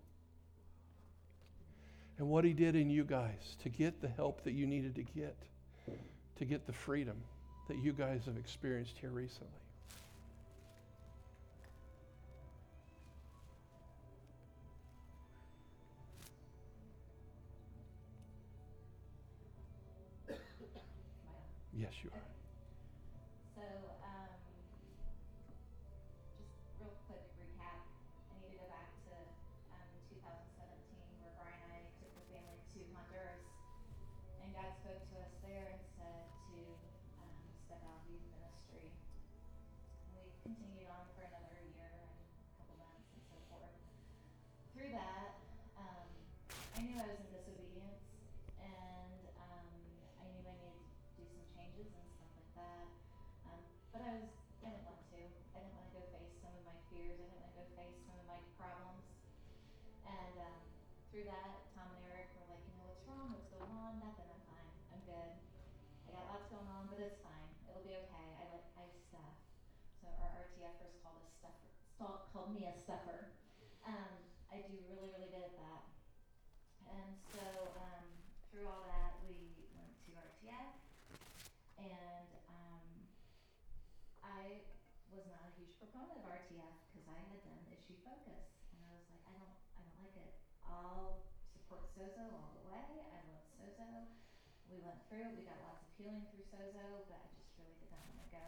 [2.19, 5.03] and what He did in you guys to get the help that you needed to
[5.03, 5.37] get,
[6.39, 7.16] to get the freedom
[7.69, 9.49] that you guys have experienced here recently.
[21.75, 22.28] Yes, you are.
[61.19, 63.35] Through that, Tom and Eric were like, you know, what's wrong?
[63.35, 63.99] What's going on?
[63.99, 64.31] Nothing.
[64.31, 64.71] I'm fine.
[64.95, 65.35] I'm good.
[66.07, 67.51] I got lots going on, but it's fine.
[67.66, 68.39] It'll be okay.
[68.39, 69.35] I like I stuff.
[69.99, 71.75] So our RTFers called us stuffer.
[71.99, 73.35] Called called me a stuffer.
[73.83, 75.91] Um, I do really, really good at that.
[76.87, 77.43] And so
[77.75, 78.07] um,
[78.55, 80.71] through all that, we went to RTF,
[81.83, 82.87] and um,
[84.23, 84.62] I
[85.11, 88.95] was not a huge proponent of RTF because I had done issue focus, and I
[88.95, 89.99] was like, I don't, I don't
[90.69, 92.85] I'll support Sozo all the way.
[93.09, 93.89] I love Sozo.
[94.69, 95.33] We went through.
[95.35, 98.29] We got lots of healing through Sozo, but I just really did not want to
[98.31, 98.47] go.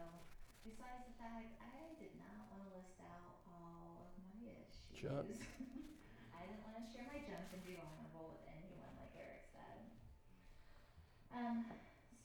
[0.62, 4.92] Besides the fact, I did not want to list out all of my issues.
[4.92, 5.32] Junk.
[6.36, 9.80] I didn't want to share my junk and be vulnerable with anyone, like Eric said.
[11.32, 11.64] Um,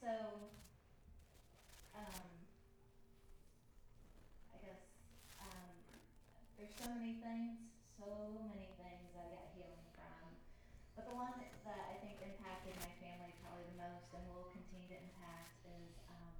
[0.04, 0.12] so,
[1.96, 2.28] um,
[4.52, 4.84] I guess,
[5.40, 5.72] um,
[6.60, 7.60] there's so many things,
[8.00, 8.08] so
[8.52, 10.36] many things I got healing from.
[10.96, 14.88] But the one that I think impacted my family probably the most and will continue
[14.92, 16.36] to impact is, um,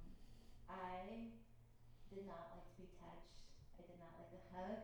[0.68, 1.32] I
[2.08, 3.36] did not like to be touched.
[3.76, 4.80] I did not like to hug.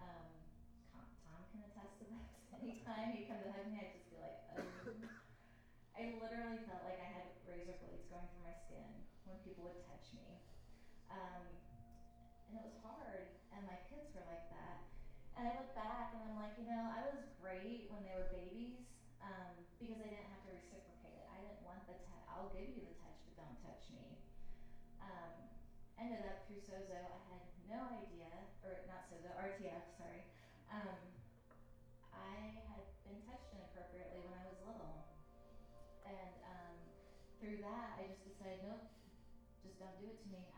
[0.00, 0.24] Um,
[1.20, 2.28] Tom, can attest to this.
[2.56, 4.40] Anytime he come to hug me, I'd just be like,
[5.92, 8.88] I literally felt like I had razor blades going through my skin
[9.28, 10.40] when people would touch me.
[11.12, 11.44] Um,
[12.48, 14.80] and it was hard, and my kids were like that.
[15.36, 18.26] And I look back and I'm like, you know, I was great when they were
[18.32, 18.74] babies
[19.22, 21.28] um, because I didn't have to reciprocate it.
[21.30, 22.24] I didn't want the touch.
[22.26, 24.18] I'll give you the touch, but don't touch me.
[24.98, 25.30] Um,
[25.94, 28.32] ended up through Sozo, I had no idea,
[28.64, 30.24] or not Sozo, RTF, sorry.
[30.72, 30.96] Um,
[32.16, 35.04] I had been touched inappropriately when I was little.
[36.08, 36.76] And um,
[37.36, 38.88] through that, I just decided, nope,
[39.60, 40.48] just don't do it to me.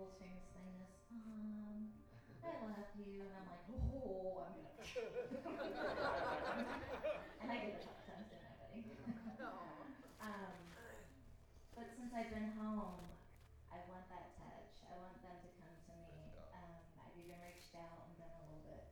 [0.00, 1.92] Cole's famous thing is, "Mom,
[2.42, 4.72] I love you," and I'm like, "Oh, I'm gonna,"
[7.40, 8.80] and I did it a couple times, didn't I, buddy?
[10.18, 10.56] um,
[11.74, 13.12] but since I've been home,
[13.70, 14.80] I want that touch.
[14.88, 16.32] I want them to come to me.
[16.52, 18.84] Um, I've even reached out and done a little bit,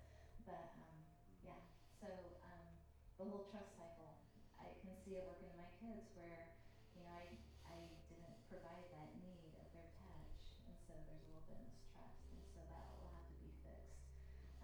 [0.45, 0.97] but um,
[1.43, 1.57] yeah.
[2.01, 2.69] So um,
[3.17, 4.13] the whole trust cycle,
[4.61, 6.51] I can see it working in my kids where,
[6.95, 7.33] you know, I
[7.65, 7.77] I
[8.09, 10.33] didn't provide that need of their touch,
[10.67, 13.51] and so there's a little bit of mistrust, and so that will have to be
[13.63, 14.03] fixed.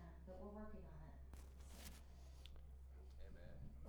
[0.01, 1.19] Um, but we're working on it.
[1.71, 1.79] So.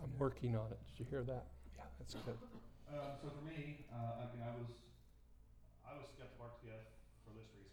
[0.03, 0.79] I'm working on it.
[0.93, 1.45] Did you hear that?
[1.73, 2.37] Yeah, that's good.
[2.91, 4.69] Um, so for me, uh, I mean, I was,
[5.81, 6.85] I was skeptical of RTF
[7.25, 7.64] for this reason.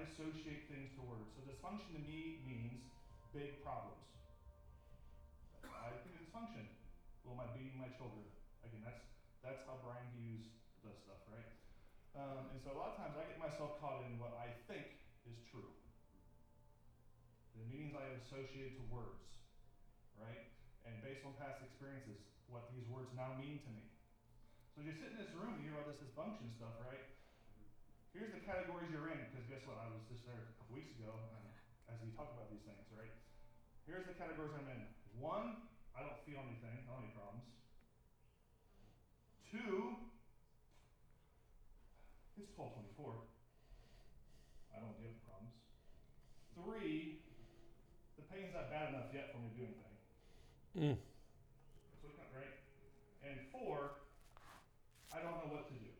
[0.00, 1.28] I associate things to words.
[1.36, 2.88] So dysfunction to me means
[3.36, 4.00] big problems.
[5.60, 6.64] I think of dysfunction.
[7.20, 8.24] Well, am I beating my children?
[8.64, 9.04] Again, that's
[9.44, 10.48] that's how Brian Hughes
[10.80, 11.44] does stuff, right?
[12.16, 14.88] Um, and so a lot of times I get myself caught in what I think
[15.28, 15.68] is true.
[17.60, 19.20] The meanings I have associated to words,
[20.16, 20.48] right?
[20.88, 23.84] And based on past experiences, what these words now mean to me.
[24.72, 27.04] So you sit in this room and you hear all this dysfunction stuff, right?
[28.10, 29.78] Here's the categories you're in, because guess what?
[29.78, 31.14] I was just there a couple weeks ago,
[31.86, 33.14] as we talk about these things, right?
[33.86, 34.82] Here's the categories I'm in.
[35.18, 35.62] One,
[35.94, 37.46] I don't feel anything, I don't have any problems.
[39.50, 39.98] Two,
[42.38, 43.26] it's twelve twenty-four.
[44.70, 45.58] I don't give problems.
[46.54, 47.26] Three,
[48.14, 49.96] the pain's not bad enough yet for me to do anything.
[50.78, 50.96] Mm.
[51.98, 52.54] So it's not right.
[53.26, 54.06] And four,
[55.10, 55.90] I don't know what to do.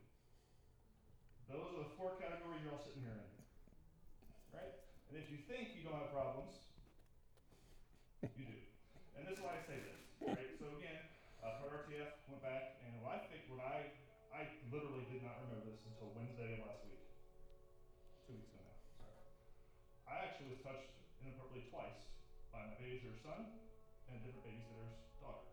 [1.51, 3.31] Those are the four categories you're all sitting here in.
[4.55, 4.79] Right?
[5.11, 6.63] And if you think you don't have problems,
[8.23, 8.59] you do.
[9.19, 9.99] And this is why I say this.
[10.23, 10.55] Right?
[10.63, 11.03] So again,
[11.43, 13.91] uh, RTF, went back, and I think, what I,
[14.31, 17.03] I literally did not remember this until Wednesday of last week.
[18.31, 18.79] Two weeks ago now.
[19.03, 19.19] Sorry.
[20.07, 21.99] I actually was touched inappropriately twice
[22.55, 23.51] by my babysitter's son
[24.07, 25.51] and a different babysitter's daughter.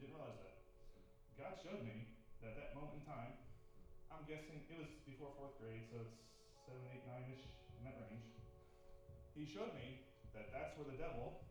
[0.00, 0.56] Didn't realize that.
[1.36, 3.36] God showed me that at that moment in time,
[4.08, 6.16] I'm guessing it was before fourth grade, so it's
[6.64, 7.49] seven, eight, nine ish.
[9.40, 10.04] He showed me
[10.36, 11.48] that that's where the devil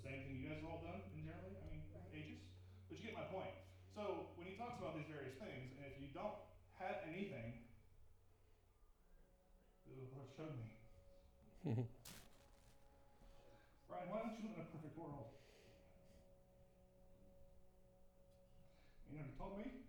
[0.00, 2.40] The same thing you guys have all done in generally, I mean, ages.
[2.88, 3.52] But you get my point.
[3.92, 6.40] So when he talks about these various things, and if you don't
[6.80, 7.52] have anything,
[9.84, 10.72] the Lord showed me.
[13.92, 15.28] Brian, why don't you live in a perfect world?
[19.04, 19.79] You never told me,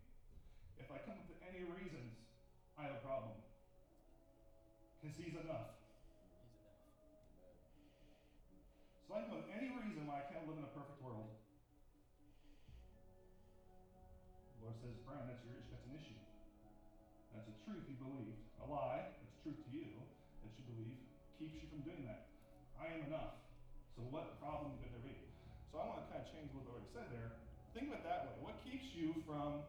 [29.32, 29.64] from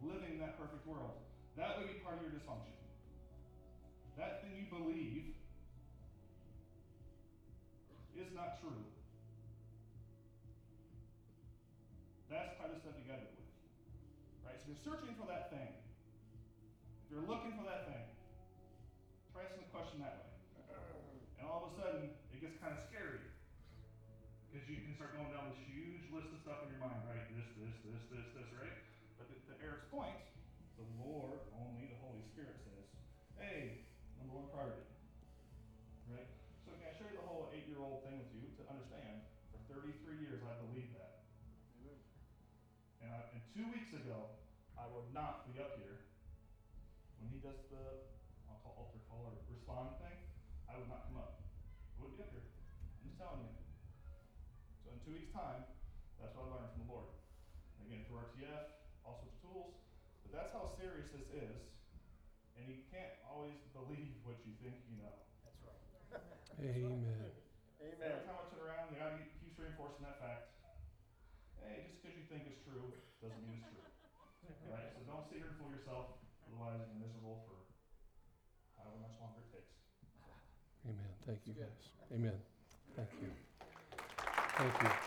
[0.00, 1.20] living that perfect world?
[1.60, 2.72] That would be part of your dysfunction.
[4.16, 5.36] That thing you believe
[8.16, 8.80] is not true.
[12.32, 13.52] That's part of the stuff you got to deal with.
[14.48, 14.56] Right?
[14.56, 17.73] So you're searching for that thing, if you're looking for that
[45.14, 46.10] would not be up here
[47.22, 47.78] when he does the,
[48.50, 50.18] I'll call altar call or respond thing.
[50.66, 51.38] I would not come up.
[51.94, 52.42] I wouldn't be up here.
[52.42, 53.54] I'm just telling you.
[54.82, 55.70] So in two weeks' time,
[56.18, 57.14] that's what I learned from the Lord.
[57.86, 58.74] Again, through RTF,
[59.06, 59.78] all sorts of tools.
[60.26, 61.62] But that's how serious this is.
[62.58, 65.14] And you can't always believe what you think you know.
[65.46, 65.78] That's right.
[66.58, 66.90] Amen.
[66.90, 68.02] Amen.
[68.02, 70.58] Every time I turn around, the God keeps reinforcing that fact.
[71.62, 72.90] Hey, just because you think it's true
[73.22, 73.94] doesn't mean it's true.
[74.68, 74.90] right?
[74.96, 76.06] So don't sit here and fool yourself.
[76.48, 77.60] Otherwise, you're miserable for
[78.80, 79.72] however much longer it takes.
[80.88, 81.12] Amen.
[81.26, 81.76] Thank you, guys.
[82.12, 82.40] Amen.
[82.96, 83.28] Thank you.
[84.56, 85.03] Thank you.